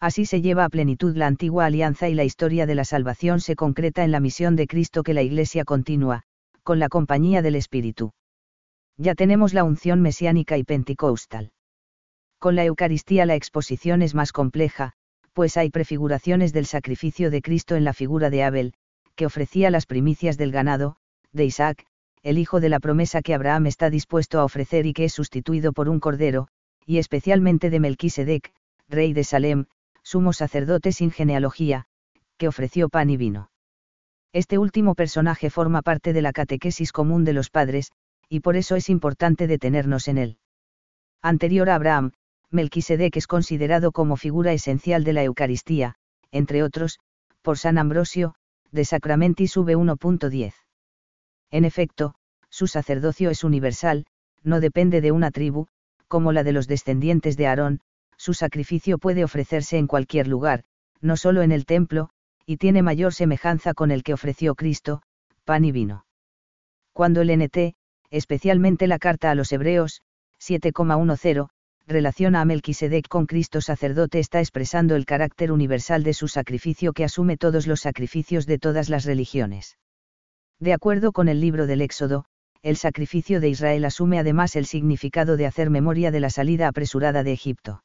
Así 0.00 0.26
se 0.26 0.40
lleva 0.40 0.64
a 0.64 0.68
plenitud 0.68 1.16
la 1.16 1.26
antigua 1.26 1.66
alianza 1.66 2.08
y 2.08 2.14
la 2.14 2.24
historia 2.24 2.66
de 2.66 2.74
la 2.76 2.84
salvación 2.84 3.40
se 3.40 3.56
concreta 3.56 4.04
en 4.04 4.12
la 4.12 4.20
misión 4.20 4.54
de 4.54 4.66
Cristo 4.66 5.02
que 5.02 5.14
la 5.14 5.22
Iglesia 5.22 5.64
continúa, 5.64 6.22
con 6.62 6.78
la 6.78 6.88
compañía 6.88 7.42
del 7.42 7.56
Espíritu. 7.56 8.12
Ya 8.96 9.14
tenemos 9.14 9.54
la 9.54 9.64
unción 9.64 10.00
mesiánica 10.00 10.56
y 10.56 10.64
pentecostal. 10.64 11.50
Con 12.38 12.54
la 12.54 12.64
Eucaristía 12.64 13.26
la 13.26 13.34
exposición 13.34 14.02
es 14.02 14.14
más 14.14 14.30
compleja, 14.30 14.92
pues 15.32 15.56
hay 15.56 15.70
prefiguraciones 15.70 16.52
del 16.52 16.66
sacrificio 16.66 17.30
de 17.30 17.42
Cristo 17.42 17.74
en 17.74 17.84
la 17.84 17.92
figura 17.92 18.30
de 18.30 18.44
Abel, 18.44 18.74
que 19.16 19.26
ofrecía 19.26 19.70
las 19.70 19.86
primicias 19.86 20.36
del 20.36 20.52
ganado, 20.52 20.97
de 21.32 21.44
Isaac, 21.44 21.86
el 22.22 22.38
hijo 22.38 22.60
de 22.60 22.68
la 22.68 22.80
promesa 22.80 23.22
que 23.22 23.34
Abraham 23.34 23.66
está 23.66 23.90
dispuesto 23.90 24.40
a 24.40 24.44
ofrecer 24.44 24.86
y 24.86 24.92
que 24.92 25.04
es 25.04 25.12
sustituido 25.12 25.72
por 25.72 25.88
un 25.88 26.00
cordero, 26.00 26.48
y 26.84 26.98
especialmente 26.98 27.70
de 27.70 27.80
Melquisedec, 27.80 28.52
rey 28.88 29.12
de 29.12 29.24
Salem, 29.24 29.66
sumo 30.02 30.32
sacerdote 30.32 30.92
sin 30.92 31.10
genealogía, 31.10 31.84
que 32.38 32.48
ofreció 32.48 32.88
pan 32.88 33.10
y 33.10 33.16
vino. 33.16 33.50
Este 34.32 34.58
último 34.58 34.94
personaje 34.94 35.50
forma 35.50 35.82
parte 35.82 36.12
de 36.12 36.22
la 36.22 36.32
catequesis 36.32 36.92
común 36.92 37.24
de 37.24 37.32
los 37.32 37.50
padres, 37.50 37.92
y 38.28 38.40
por 38.40 38.56
eso 38.56 38.76
es 38.76 38.88
importante 38.88 39.46
detenernos 39.46 40.08
en 40.08 40.18
él. 40.18 40.38
Anterior 41.22 41.70
a 41.70 41.74
Abraham, 41.74 42.12
Melquisedec 42.50 43.16
es 43.16 43.26
considerado 43.26 43.92
como 43.92 44.16
figura 44.16 44.52
esencial 44.52 45.04
de 45.04 45.12
la 45.12 45.24
Eucaristía, 45.24 45.94
entre 46.30 46.62
otros, 46.62 46.98
por 47.42 47.58
San 47.58 47.78
Ambrosio, 47.78 48.34
de 48.70 48.84
Sacramenti 48.84 49.46
sube 49.46 49.76
1.10. 49.76 50.52
En 51.50 51.64
efecto, 51.64 52.14
su 52.50 52.66
sacerdocio 52.66 53.30
es 53.30 53.44
universal, 53.44 54.06
no 54.42 54.60
depende 54.60 55.00
de 55.00 55.12
una 55.12 55.30
tribu, 55.30 55.66
como 56.06 56.32
la 56.32 56.44
de 56.44 56.52
los 56.52 56.66
descendientes 56.66 57.36
de 57.36 57.46
Aarón, 57.46 57.80
su 58.16 58.34
sacrificio 58.34 58.98
puede 58.98 59.24
ofrecerse 59.24 59.78
en 59.78 59.86
cualquier 59.86 60.26
lugar, 60.26 60.64
no 61.00 61.16
solo 61.16 61.42
en 61.42 61.52
el 61.52 61.66
templo, 61.66 62.10
y 62.44 62.56
tiene 62.56 62.82
mayor 62.82 63.14
semejanza 63.14 63.74
con 63.74 63.90
el 63.90 64.02
que 64.02 64.14
ofreció 64.14 64.54
Cristo, 64.54 65.02
pan 65.44 65.64
y 65.64 65.72
vino. 65.72 66.06
Cuando 66.92 67.20
el 67.20 67.30
NT, 67.30 67.76
especialmente 68.10 68.86
la 68.86 68.98
carta 68.98 69.30
a 69.30 69.34
los 69.34 69.52
Hebreos, 69.52 70.02
7,10, 70.40 71.48
relaciona 71.86 72.40
a 72.40 72.44
Melquisedec 72.44 73.08
con 73.08 73.26
Cristo 73.26 73.60
sacerdote 73.60 74.18
está 74.18 74.40
expresando 74.40 74.96
el 74.96 75.06
carácter 75.06 75.52
universal 75.52 76.02
de 76.02 76.14
su 76.14 76.28
sacrificio 76.28 76.92
que 76.92 77.04
asume 77.04 77.36
todos 77.36 77.66
los 77.66 77.80
sacrificios 77.80 78.46
de 78.46 78.58
todas 78.58 78.88
las 78.88 79.04
religiones. 79.04 79.78
De 80.60 80.72
acuerdo 80.72 81.12
con 81.12 81.28
el 81.28 81.40
libro 81.40 81.66
del 81.66 81.80
Éxodo, 81.82 82.24
el 82.62 82.76
sacrificio 82.76 83.40
de 83.40 83.48
Israel 83.48 83.84
asume 83.84 84.18
además 84.18 84.56
el 84.56 84.66
significado 84.66 85.36
de 85.36 85.46
hacer 85.46 85.70
memoria 85.70 86.10
de 86.10 86.20
la 86.20 86.30
salida 86.30 86.66
apresurada 86.66 87.22
de 87.22 87.32
Egipto. 87.32 87.84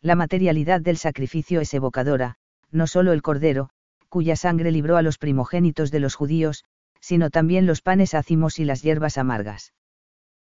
La 0.00 0.16
materialidad 0.16 0.80
del 0.80 0.96
sacrificio 0.96 1.60
es 1.60 1.72
evocadora, 1.72 2.36
no 2.70 2.86
solo 2.88 3.12
el 3.12 3.22
cordero, 3.22 3.70
cuya 4.08 4.34
sangre 4.34 4.72
libró 4.72 4.96
a 4.96 5.02
los 5.02 5.18
primogénitos 5.18 5.90
de 5.90 6.00
los 6.00 6.16
judíos, 6.16 6.64
sino 7.00 7.30
también 7.30 7.66
los 7.66 7.80
panes 7.80 8.14
ácimos 8.14 8.58
y 8.58 8.64
las 8.64 8.82
hierbas 8.82 9.16
amargas. 9.16 9.72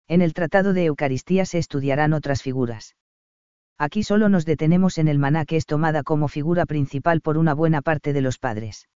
En 0.08 0.22
el 0.22 0.34
Tratado 0.34 0.72
de 0.72 0.86
Eucaristía 0.86 1.46
se 1.46 1.58
estudiarán 1.58 2.12
otras 2.12 2.42
figuras. 2.42 2.96
Aquí 3.78 4.02
solo 4.02 4.28
nos 4.28 4.46
detenemos 4.46 4.98
en 4.98 5.06
el 5.06 5.18
maná 5.18 5.44
que 5.44 5.56
es 5.56 5.66
tomada 5.66 6.02
como 6.02 6.28
figura 6.28 6.66
principal 6.66 7.20
por 7.20 7.38
una 7.38 7.54
buena 7.54 7.82
parte 7.82 8.12
de 8.12 8.20
los 8.20 8.38
padres. 8.38 8.88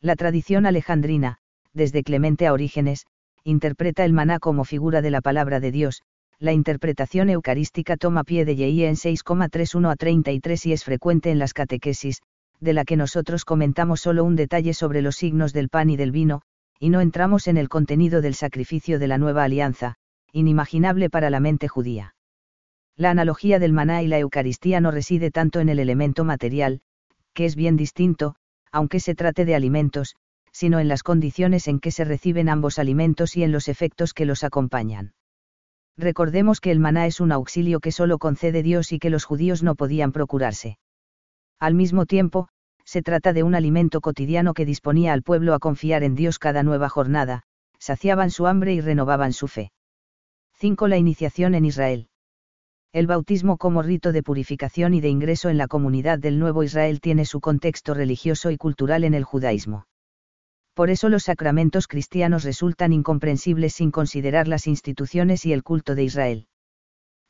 La 0.00 0.14
tradición 0.14 0.66
alejandrina, 0.66 1.38
desde 1.76 2.02
Clemente 2.02 2.46
a 2.46 2.52
Orígenes, 2.52 3.06
interpreta 3.44 4.04
el 4.04 4.12
maná 4.12 4.40
como 4.40 4.64
figura 4.64 5.02
de 5.02 5.10
la 5.10 5.20
palabra 5.20 5.60
de 5.60 5.70
Dios, 5.70 6.02
la 6.38 6.52
interpretación 6.52 7.30
eucarística 7.30 7.96
toma 7.96 8.24
pie 8.24 8.44
de 8.44 8.56
Yei 8.56 8.84
en 8.84 8.94
6,31 8.94 9.90
a 9.90 9.96
33 9.96 10.66
y 10.66 10.72
es 10.72 10.84
frecuente 10.84 11.30
en 11.30 11.38
las 11.38 11.54
catequesis, 11.54 12.20
de 12.60 12.72
la 12.72 12.84
que 12.84 12.96
nosotros 12.96 13.44
comentamos 13.44 14.00
solo 14.00 14.24
un 14.24 14.36
detalle 14.36 14.74
sobre 14.74 15.02
los 15.02 15.16
signos 15.16 15.52
del 15.52 15.68
pan 15.68 15.90
y 15.90 15.96
del 15.96 16.10
vino, 16.10 16.42
y 16.80 16.90
no 16.90 17.00
entramos 17.00 17.46
en 17.46 17.56
el 17.56 17.68
contenido 17.68 18.20
del 18.20 18.34
sacrificio 18.34 18.98
de 18.98 19.08
la 19.08 19.18
nueva 19.18 19.44
alianza, 19.44 19.94
inimaginable 20.32 21.08
para 21.10 21.30
la 21.30 21.40
mente 21.40 21.68
judía. 21.68 22.14
La 22.96 23.10
analogía 23.10 23.58
del 23.58 23.72
maná 23.72 24.02
y 24.02 24.08
la 24.08 24.18
Eucaristía 24.18 24.80
no 24.80 24.90
reside 24.90 25.30
tanto 25.30 25.60
en 25.60 25.68
el 25.68 25.78
elemento 25.78 26.24
material, 26.24 26.80
que 27.34 27.44
es 27.44 27.54
bien 27.54 27.76
distinto, 27.76 28.34
aunque 28.72 29.00
se 29.00 29.14
trate 29.14 29.44
de 29.44 29.54
alimentos, 29.54 30.16
sino 30.56 30.80
en 30.80 30.88
las 30.88 31.02
condiciones 31.02 31.68
en 31.68 31.80
que 31.80 31.90
se 31.90 32.06
reciben 32.06 32.48
ambos 32.48 32.78
alimentos 32.78 33.36
y 33.36 33.42
en 33.42 33.52
los 33.52 33.68
efectos 33.68 34.14
que 34.14 34.24
los 34.24 34.42
acompañan. 34.42 35.12
Recordemos 35.98 36.62
que 36.62 36.70
el 36.70 36.80
maná 36.80 37.04
es 37.06 37.20
un 37.20 37.30
auxilio 37.30 37.78
que 37.78 37.92
solo 37.92 38.16
concede 38.16 38.62
Dios 38.62 38.90
y 38.92 38.98
que 38.98 39.10
los 39.10 39.26
judíos 39.26 39.62
no 39.62 39.74
podían 39.74 40.12
procurarse. 40.12 40.78
Al 41.60 41.74
mismo 41.74 42.06
tiempo, 42.06 42.48
se 42.86 43.02
trata 43.02 43.34
de 43.34 43.42
un 43.42 43.54
alimento 43.54 44.00
cotidiano 44.00 44.54
que 44.54 44.64
disponía 44.64 45.12
al 45.12 45.22
pueblo 45.22 45.52
a 45.52 45.58
confiar 45.58 46.02
en 46.02 46.14
Dios 46.14 46.38
cada 46.38 46.62
nueva 46.62 46.88
jornada, 46.88 47.42
saciaban 47.78 48.30
su 48.30 48.46
hambre 48.46 48.72
y 48.72 48.80
renovaban 48.80 49.34
su 49.34 49.48
fe. 49.48 49.72
5. 50.54 50.88
La 50.88 50.96
iniciación 50.96 51.54
en 51.54 51.66
Israel. 51.66 52.08
El 52.94 53.06
bautismo 53.06 53.58
como 53.58 53.82
rito 53.82 54.10
de 54.10 54.22
purificación 54.22 54.94
y 54.94 55.02
de 55.02 55.10
ingreso 55.10 55.50
en 55.50 55.58
la 55.58 55.68
comunidad 55.68 56.18
del 56.18 56.38
Nuevo 56.38 56.62
Israel 56.62 57.02
tiene 57.02 57.26
su 57.26 57.42
contexto 57.42 57.92
religioso 57.92 58.50
y 58.50 58.56
cultural 58.56 59.04
en 59.04 59.12
el 59.12 59.24
judaísmo. 59.24 59.84
Por 60.76 60.90
eso 60.90 61.08
los 61.08 61.24
sacramentos 61.24 61.88
cristianos 61.88 62.44
resultan 62.44 62.92
incomprensibles 62.92 63.72
sin 63.72 63.90
considerar 63.90 64.46
las 64.46 64.66
instituciones 64.66 65.46
y 65.46 65.54
el 65.54 65.62
culto 65.62 65.94
de 65.94 66.04
Israel. 66.04 66.48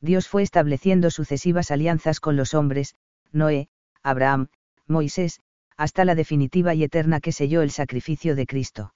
Dios 0.00 0.26
fue 0.26 0.42
estableciendo 0.42 1.12
sucesivas 1.12 1.70
alianzas 1.70 2.18
con 2.18 2.34
los 2.34 2.54
hombres, 2.54 2.96
Noé, 3.30 3.68
Abraham, 4.02 4.48
Moisés, 4.88 5.38
hasta 5.76 6.04
la 6.04 6.16
definitiva 6.16 6.74
y 6.74 6.82
eterna 6.82 7.20
que 7.20 7.30
selló 7.30 7.62
el 7.62 7.70
sacrificio 7.70 8.34
de 8.34 8.46
Cristo. 8.46 8.94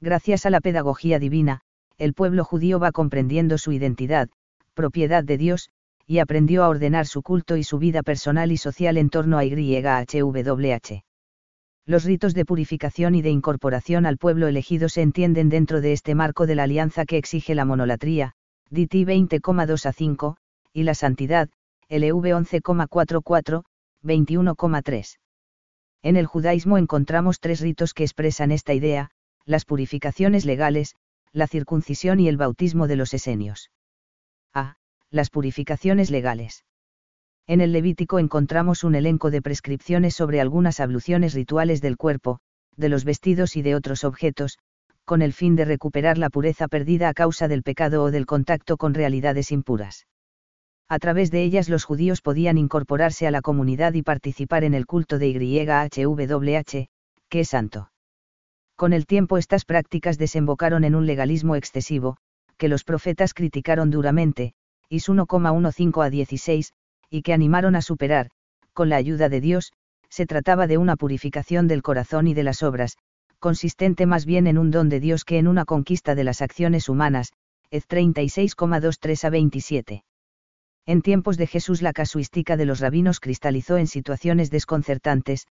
Gracias 0.00 0.46
a 0.46 0.50
la 0.50 0.60
pedagogía 0.60 1.20
divina, 1.20 1.60
el 1.96 2.12
pueblo 2.12 2.44
judío 2.44 2.80
va 2.80 2.90
comprendiendo 2.90 3.56
su 3.56 3.70
identidad, 3.70 4.30
propiedad 4.74 5.22
de 5.22 5.38
Dios, 5.38 5.70
y 6.08 6.18
aprendió 6.18 6.64
a 6.64 6.68
ordenar 6.70 7.06
su 7.06 7.22
culto 7.22 7.56
y 7.56 7.62
su 7.62 7.78
vida 7.78 8.02
personal 8.02 8.50
y 8.50 8.56
social 8.56 8.96
en 8.96 9.10
torno 9.10 9.38
a 9.38 9.44
YHWH. 9.44 11.04
Los 11.86 12.04
ritos 12.04 12.34
de 12.34 12.44
purificación 12.44 13.14
y 13.14 13.22
de 13.22 13.30
incorporación 13.30 14.06
al 14.06 14.18
pueblo 14.18 14.48
elegido 14.48 14.88
se 14.88 15.02
entienden 15.02 15.48
dentro 15.48 15.80
de 15.80 15.92
este 15.92 16.14
marco 16.14 16.46
de 16.46 16.54
la 16.54 16.64
alianza 16.64 17.04
que 17.04 17.16
exige 17.16 17.54
la 17.54 17.64
monolatría, 17.64 18.34
DT 18.70 19.06
20,2 19.06 19.86
a 19.86 19.92
5, 19.92 20.36
y 20.72 20.82
la 20.84 20.94
santidad, 20.94 21.48
LV 21.88 22.24
11,44, 22.24 23.64
21,3. 24.04 25.18
En 26.02 26.16
el 26.16 26.26
judaísmo 26.26 26.78
encontramos 26.78 27.40
tres 27.40 27.60
ritos 27.60 27.92
que 27.92 28.04
expresan 28.04 28.52
esta 28.52 28.72
idea, 28.72 29.10
las 29.44 29.64
purificaciones 29.64 30.44
legales, 30.44 30.94
la 31.32 31.46
circuncisión 31.46 32.20
y 32.20 32.28
el 32.28 32.36
bautismo 32.36 32.86
de 32.86 32.96
los 32.96 33.14
esenios. 33.14 33.70
A. 34.54 34.76
Las 35.10 35.30
purificaciones 35.30 36.10
legales. 36.10 36.64
En 37.46 37.60
el 37.60 37.72
Levítico 37.72 38.18
encontramos 38.18 38.84
un 38.84 38.94
elenco 38.94 39.30
de 39.30 39.42
prescripciones 39.42 40.14
sobre 40.14 40.40
algunas 40.40 40.80
abluciones 40.80 41.34
rituales 41.34 41.80
del 41.80 41.96
cuerpo, 41.96 42.38
de 42.76 42.88
los 42.88 43.04
vestidos 43.04 43.56
y 43.56 43.62
de 43.62 43.74
otros 43.74 44.04
objetos, 44.04 44.58
con 45.04 45.22
el 45.22 45.32
fin 45.32 45.56
de 45.56 45.64
recuperar 45.64 46.18
la 46.18 46.30
pureza 46.30 46.68
perdida 46.68 47.08
a 47.08 47.14
causa 47.14 47.48
del 47.48 47.62
pecado 47.62 48.04
o 48.04 48.10
del 48.10 48.26
contacto 48.26 48.76
con 48.76 48.94
realidades 48.94 49.50
impuras. 49.50 50.06
A 50.88 50.98
través 50.98 51.30
de 51.30 51.42
ellas 51.42 51.68
los 51.68 51.84
judíos 51.84 52.20
podían 52.20 52.58
incorporarse 52.58 53.26
a 53.26 53.30
la 53.30 53.42
comunidad 53.42 53.94
y 53.94 54.02
participar 54.02 54.64
en 54.64 54.74
el 54.74 54.86
culto 54.86 55.18
de 55.18 55.32
YHWH, 55.32 56.88
que 57.28 57.40
es 57.40 57.48
santo. 57.48 57.90
Con 58.76 58.92
el 58.92 59.06
tiempo 59.06 59.38
estas 59.38 59.64
prácticas 59.64 60.18
desembocaron 60.18 60.84
en 60.84 60.94
un 60.94 61.06
legalismo 61.06 61.54
excesivo, 61.54 62.16
que 62.56 62.68
los 62.68 62.82
profetas 62.82 63.34
criticaron 63.34 63.90
duramente, 63.90 64.54
Is 64.88 65.08
1,15 65.08 66.04
a 66.04 66.10
16, 66.10 66.72
y 67.10 67.22
que 67.22 67.32
animaron 67.32 67.76
a 67.76 67.82
superar, 67.82 68.30
con 68.72 68.88
la 68.88 68.96
ayuda 68.96 69.28
de 69.28 69.40
Dios, 69.40 69.72
se 70.08 70.26
trataba 70.26 70.66
de 70.66 70.78
una 70.78 70.96
purificación 70.96 71.68
del 71.68 71.82
corazón 71.82 72.26
y 72.26 72.34
de 72.34 72.44
las 72.44 72.62
obras, 72.62 72.96
consistente 73.38 74.06
más 74.06 74.24
bien 74.26 74.46
en 74.46 74.58
un 74.58 74.70
don 74.70 74.88
de 74.88 75.00
Dios 75.00 75.24
que 75.24 75.38
en 75.38 75.48
una 75.48 75.64
conquista 75.64 76.14
de 76.14 76.24
las 76.24 76.42
acciones 76.42 76.88
humanas, 76.88 77.32
Ed 77.70 77.84
36,23 77.88 79.24
a 79.24 79.30
27. 79.30 80.04
En 80.86 81.02
tiempos 81.02 81.36
de 81.36 81.46
Jesús 81.46 81.82
la 81.82 81.92
casuística 81.92 82.56
de 82.56 82.64
los 82.64 82.80
rabinos 82.80 83.20
cristalizó 83.20 83.76
en 83.76 83.86
situaciones 83.86 84.50
desconcertantes, 84.50 85.46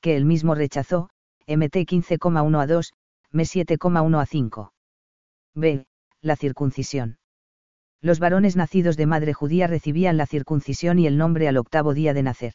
que 0.00 0.16
él 0.16 0.24
mismo 0.24 0.54
rechazó, 0.54 1.10
MT 1.46 1.86
15,1 1.86 2.60
a 2.60 2.66
2, 2.66 2.92
M 3.32 3.42
7,1 3.44 4.20
a 4.20 4.26
5. 4.26 4.72
B. 5.54 5.86
La 6.22 6.36
circuncisión. 6.36 7.19
Los 8.02 8.18
varones 8.18 8.56
nacidos 8.56 8.96
de 8.96 9.06
madre 9.06 9.34
judía 9.34 9.66
recibían 9.66 10.16
la 10.16 10.26
circuncisión 10.26 10.98
y 10.98 11.06
el 11.06 11.18
nombre 11.18 11.48
al 11.48 11.58
octavo 11.58 11.92
día 11.92 12.14
de 12.14 12.22
nacer. 12.22 12.54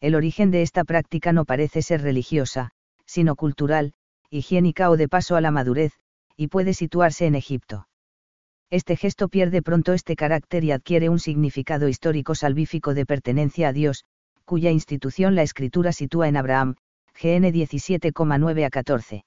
El 0.00 0.14
origen 0.14 0.50
de 0.50 0.62
esta 0.62 0.84
práctica 0.84 1.32
no 1.32 1.44
parece 1.44 1.82
ser 1.82 2.02
religiosa, 2.02 2.70
sino 3.04 3.34
cultural, 3.34 3.92
higiénica 4.30 4.90
o 4.90 4.96
de 4.96 5.08
paso 5.08 5.36
a 5.36 5.40
la 5.40 5.50
madurez, 5.50 5.92
y 6.36 6.48
puede 6.48 6.74
situarse 6.74 7.26
en 7.26 7.34
Egipto. 7.34 7.88
Este 8.70 8.96
gesto 8.96 9.28
pierde 9.28 9.62
pronto 9.62 9.92
este 9.92 10.16
carácter 10.16 10.64
y 10.64 10.70
adquiere 10.70 11.08
un 11.08 11.18
significado 11.18 11.88
histórico 11.88 12.34
salvífico 12.34 12.94
de 12.94 13.04
pertenencia 13.04 13.68
a 13.68 13.72
Dios, 13.72 14.04
cuya 14.44 14.70
institución 14.70 15.34
la 15.34 15.42
escritura 15.42 15.92
sitúa 15.92 16.28
en 16.28 16.36
Abraham, 16.36 16.76
GN 17.20 17.52
17,9 17.52 18.64
a 18.64 18.70
14. 18.70 19.24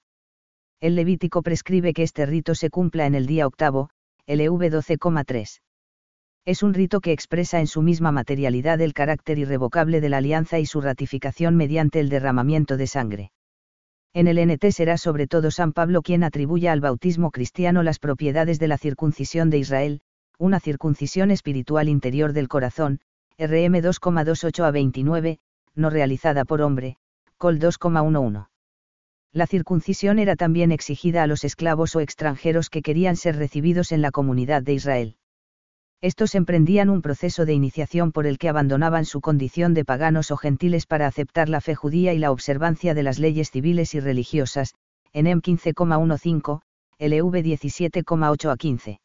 El 0.79 0.95
Levítico 0.95 1.41
prescribe 1.41 1.93
que 1.93 2.03
este 2.03 2.25
rito 2.25 2.55
se 2.55 2.69
cumpla 2.69 3.05
en 3.05 3.15
el 3.15 3.27
día 3.27 3.45
octavo, 3.45 3.89
LV 4.27 4.71
12,3. 4.71 5.61
Es 6.45 6.63
un 6.63 6.73
rito 6.73 6.99
que 6.99 7.11
expresa 7.11 7.59
en 7.59 7.67
su 7.67 7.83
misma 7.83 8.11
materialidad 8.11 8.81
el 8.81 8.95
carácter 8.95 9.37
irrevocable 9.37 10.01
de 10.01 10.09
la 10.09 10.17
alianza 10.17 10.57
y 10.57 10.65
su 10.65 10.81
ratificación 10.81 11.55
mediante 11.55 11.99
el 11.99 12.09
derramamiento 12.09 12.75
de 12.75 12.87
sangre. 12.87 13.31
En 14.13 14.27
el 14.27 14.43
NT 14.43 14.71
será 14.71 14.97
sobre 14.97 15.27
todo 15.27 15.51
San 15.51 15.73
Pablo 15.73 16.01
quien 16.01 16.23
atribuya 16.23 16.71
al 16.71 16.81
bautismo 16.81 17.29
cristiano 17.29 17.83
las 17.83 17.99
propiedades 17.99 18.57
de 18.57 18.67
la 18.67 18.79
circuncisión 18.79 19.51
de 19.51 19.59
Israel, 19.59 20.01
una 20.39 20.59
circuncisión 20.59 21.29
espiritual 21.29 21.87
interior 21.87 22.33
del 22.33 22.47
corazón, 22.47 23.01
RM 23.37 23.75
2,28 23.75 24.63
a 24.63 24.71
29, 24.71 25.39
no 25.75 25.89
realizada 25.91 26.45
por 26.45 26.61
hombre, 26.61 26.97
Col 27.37 27.59
2,11. 27.59 28.47
La 29.35 29.47
circuncisión 29.47 30.17
era 30.17 30.37
también 30.37 30.71
exigida 30.71 31.21
a 31.21 31.27
los 31.27 31.43
esclavos 31.43 31.93
o 31.97 31.99
extranjeros 31.99 32.69
que 32.69 32.81
querían 32.81 33.17
ser 33.17 33.35
recibidos 33.35 33.91
en 33.91 34.01
la 34.01 34.11
comunidad 34.11 34.61
de 34.61 34.71
Israel. 34.71 35.17
Estos 35.99 36.35
emprendían 36.35 36.89
un 36.89 37.01
proceso 37.01 37.45
de 37.45 37.51
iniciación 37.51 38.13
por 38.13 38.27
el 38.27 38.37
que 38.37 38.47
abandonaban 38.47 39.03
su 39.03 39.19
condición 39.19 39.73
de 39.73 39.83
paganos 39.83 40.31
o 40.31 40.37
gentiles 40.37 40.85
para 40.85 41.05
aceptar 41.05 41.49
la 41.49 41.59
fe 41.59 41.75
judía 41.75 42.13
y 42.13 42.17
la 42.17 42.31
observancia 42.31 42.93
de 42.93 43.03
las 43.03 43.19
leyes 43.19 43.51
civiles 43.51 43.93
y 43.93 43.99
religiosas, 43.99 44.73
en 45.11 45.27
M 45.27 45.41
15,15, 45.41 46.61
LV 46.99 47.35
17,8 47.43 48.51
a 48.51 48.55
15 48.55 48.99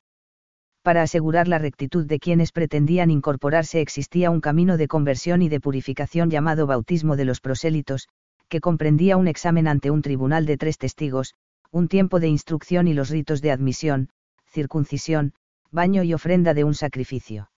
para 0.83 1.03
asegurar 1.03 1.47
la 1.47 1.59
rectitud 1.59 2.07
de 2.07 2.19
quienes 2.19 2.53
pretendían 2.53 3.11
incorporarse 3.11 3.83
existía 3.83 4.31
un 4.31 4.41
camino 4.41 4.79
de 4.79 4.89
conversión 4.89 5.43
y 5.43 5.51
de 5.51 5.61
purificación 5.61 6.31
llamado 6.31 6.67
bautismo 6.67 7.17
de 7.17 7.27
los 7.27 7.41
prosélitos, 7.41 8.09
que 8.51 8.61
comprendía 8.61 9.17
un 9.17 9.29
examen 9.29 9.67
ante 9.67 9.91
un 9.91 10.03
tribunal 10.03 10.45
de 10.45 10.59
tres 10.59 10.77
testigos, 10.77 11.35
un 11.71 11.89
tiempo 11.89 12.21
de 12.21 12.29
instrucción 12.29 12.89
y 12.89 12.95
los 12.95 13.09
ritos 13.09 13.41
de 13.41 13.53
admisión, 13.53 14.11
circuncisión, 14.47 15.33
baño 15.71 16.03
y 16.03 16.13
ofrenda 16.13 16.53
de 16.53 16.65
un 16.65 16.75
sacrificio. 16.75 17.51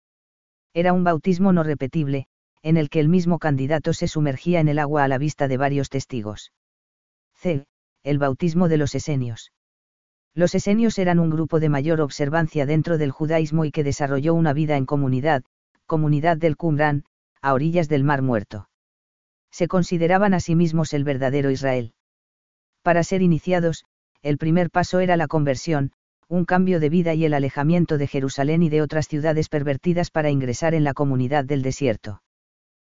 Era 0.74 0.94
un 0.94 1.04
bautismo 1.04 1.54
no 1.54 1.64
repetible, 1.64 2.28
en 2.62 2.78
el 2.78 2.90
que 2.90 3.00
el 3.00 3.10
mismo 3.10 3.40
candidato 3.40 3.94
se 3.94 4.08
sumergía 4.08 4.60
en 4.60 4.68
el 4.68 4.80
agua 4.80 5.04
a 5.04 5.08
la 5.08 5.18
vista 5.18 5.48
de 5.48 5.58
varios 5.58 5.90
testigos. 5.90 6.52
C. 7.34 7.66
El 8.04 8.20
bautismo 8.20 8.68
de 8.68 8.78
los 8.78 8.94
esenios. 8.94 9.52
Los 10.34 10.56
esenios 10.56 11.00
eran 11.00 11.20
un 11.20 11.30
grupo 11.30 11.60
de 11.60 11.70
mayor 11.70 12.02
observancia 12.02 12.66
dentro 12.66 12.98
del 12.98 13.12
judaísmo 13.12 13.66
y 13.66 13.72
que 13.72 13.84
desarrolló 13.84 14.34
una 14.34 14.54
vida 14.54 14.78
en 14.78 14.86
comunidad, 14.86 15.44
comunidad 15.86 16.38
del 16.38 16.58
Qumran, 16.58 17.06
a 17.42 17.54
orillas 17.54 17.90
del 17.90 18.04
Mar 18.04 18.22
Muerto. 18.22 18.68
Se 19.52 19.68
consideraban 19.68 20.34
a 20.34 20.40
sí 20.40 20.56
mismos 20.56 20.94
el 20.94 21.04
verdadero 21.04 21.52
Israel. 21.52 21.94
Para 22.82 23.04
ser 23.04 23.22
iniciados, 23.22 23.86
el 24.22 24.38
primer 24.38 24.70
paso 24.72 25.00
era 25.00 25.18
la 25.18 25.28
conversión, 25.28 25.92
un 26.28 26.46
cambio 26.46 26.80
de 26.80 26.90
vida 26.90 27.14
y 27.14 27.26
el 27.26 27.34
alejamiento 27.34 27.98
de 27.98 28.08
Jerusalén 28.08 28.64
y 28.64 28.70
de 28.70 28.82
otras 28.82 29.08
ciudades 29.08 29.50
pervertidas 29.50 30.12
para 30.12 30.30
ingresar 30.30 30.74
en 30.74 30.84
la 30.84 30.94
comunidad 30.94 31.44
del 31.44 31.62
desierto. 31.62 32.22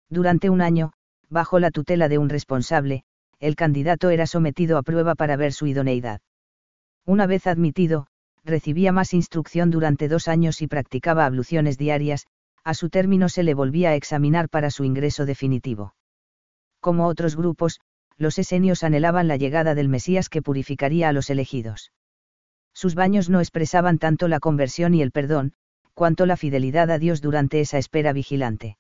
Durante 0.09 0.49
un 0.49 0.63
año, 0.63 0.93
bajo 1.29 1.59
la 1.59 1.71
tutela 1.71 2.09
de 2.09 2.19
un 2.19 2.29
responsable, 2.29 3.05
el 3.39 3.57
candidato 3.57 4.09
era 4.11 4.27
sometido 4.27 4.79
a 4.79 4.83
prueba 4.83 5.15
para 5.15 5.37
ver 5.37 5.53
su 5.53 5.67
idoneidad. 5.67 6.21
Una 7.05 7.27
vez 7.27 7.47
admitido, 7.47 8.07
recibía 8.45 8.93
más 8.93 9.13
instrucción 9.13 9.71
durante 9.71 10.09
dos 10.09 10.29
años 10.29 10.63
y 10.63 10.69
practicaba 10.69 11.27
abluciones 11.27 11.77
diarias, 11.77 12.27
a 12.65 12.73
su 12.73 12.89
término 12.89 13.29
se 13.29 13.43
le 13.43 13.55
volvía 13.55 13.91
a 13.91 13.95
examinar 13.97 14.49
para 14.49 14.71
su 14.71 14.85
ingreso 14.85 15.27
definitivo. 15.27 15.96
Como 16.87 17.09
otros 17.09 17.35
grupos, 17.35 17.81
los 18.17 18.39
esenios 18.39 18.85
anhelaban 18.85 19.27
la 19.27 19.37
llegada 19.37 19.75
del 19.75 19.89
Mesías 19.89 20.29
que 20.29 20.41
purificaría 20.41 21.09
a 21.09 21.13
los 21.13 21.31
elegidos. 21.31 21.91
Sus 22.73 22.95
baños 22.95 23.29
no 23.29 23.41
expresaban 23.41 23.99
tanto 23.99 24.29
la 24.29 24.39
conversión 24.39 24.95
y 24.95 25.03
el 25.03 25.11
perdón, 25.11 25.55
cuanto 25.95 26.27
la 26.27 26.37
fidelidad 26.37 26.89
a 26.93 27.01
Dios 27.01 27.21
durante 27.21 27.59
esa 27.61 27.79
espera 27.79 28.13
vigilante. 28.13 28.77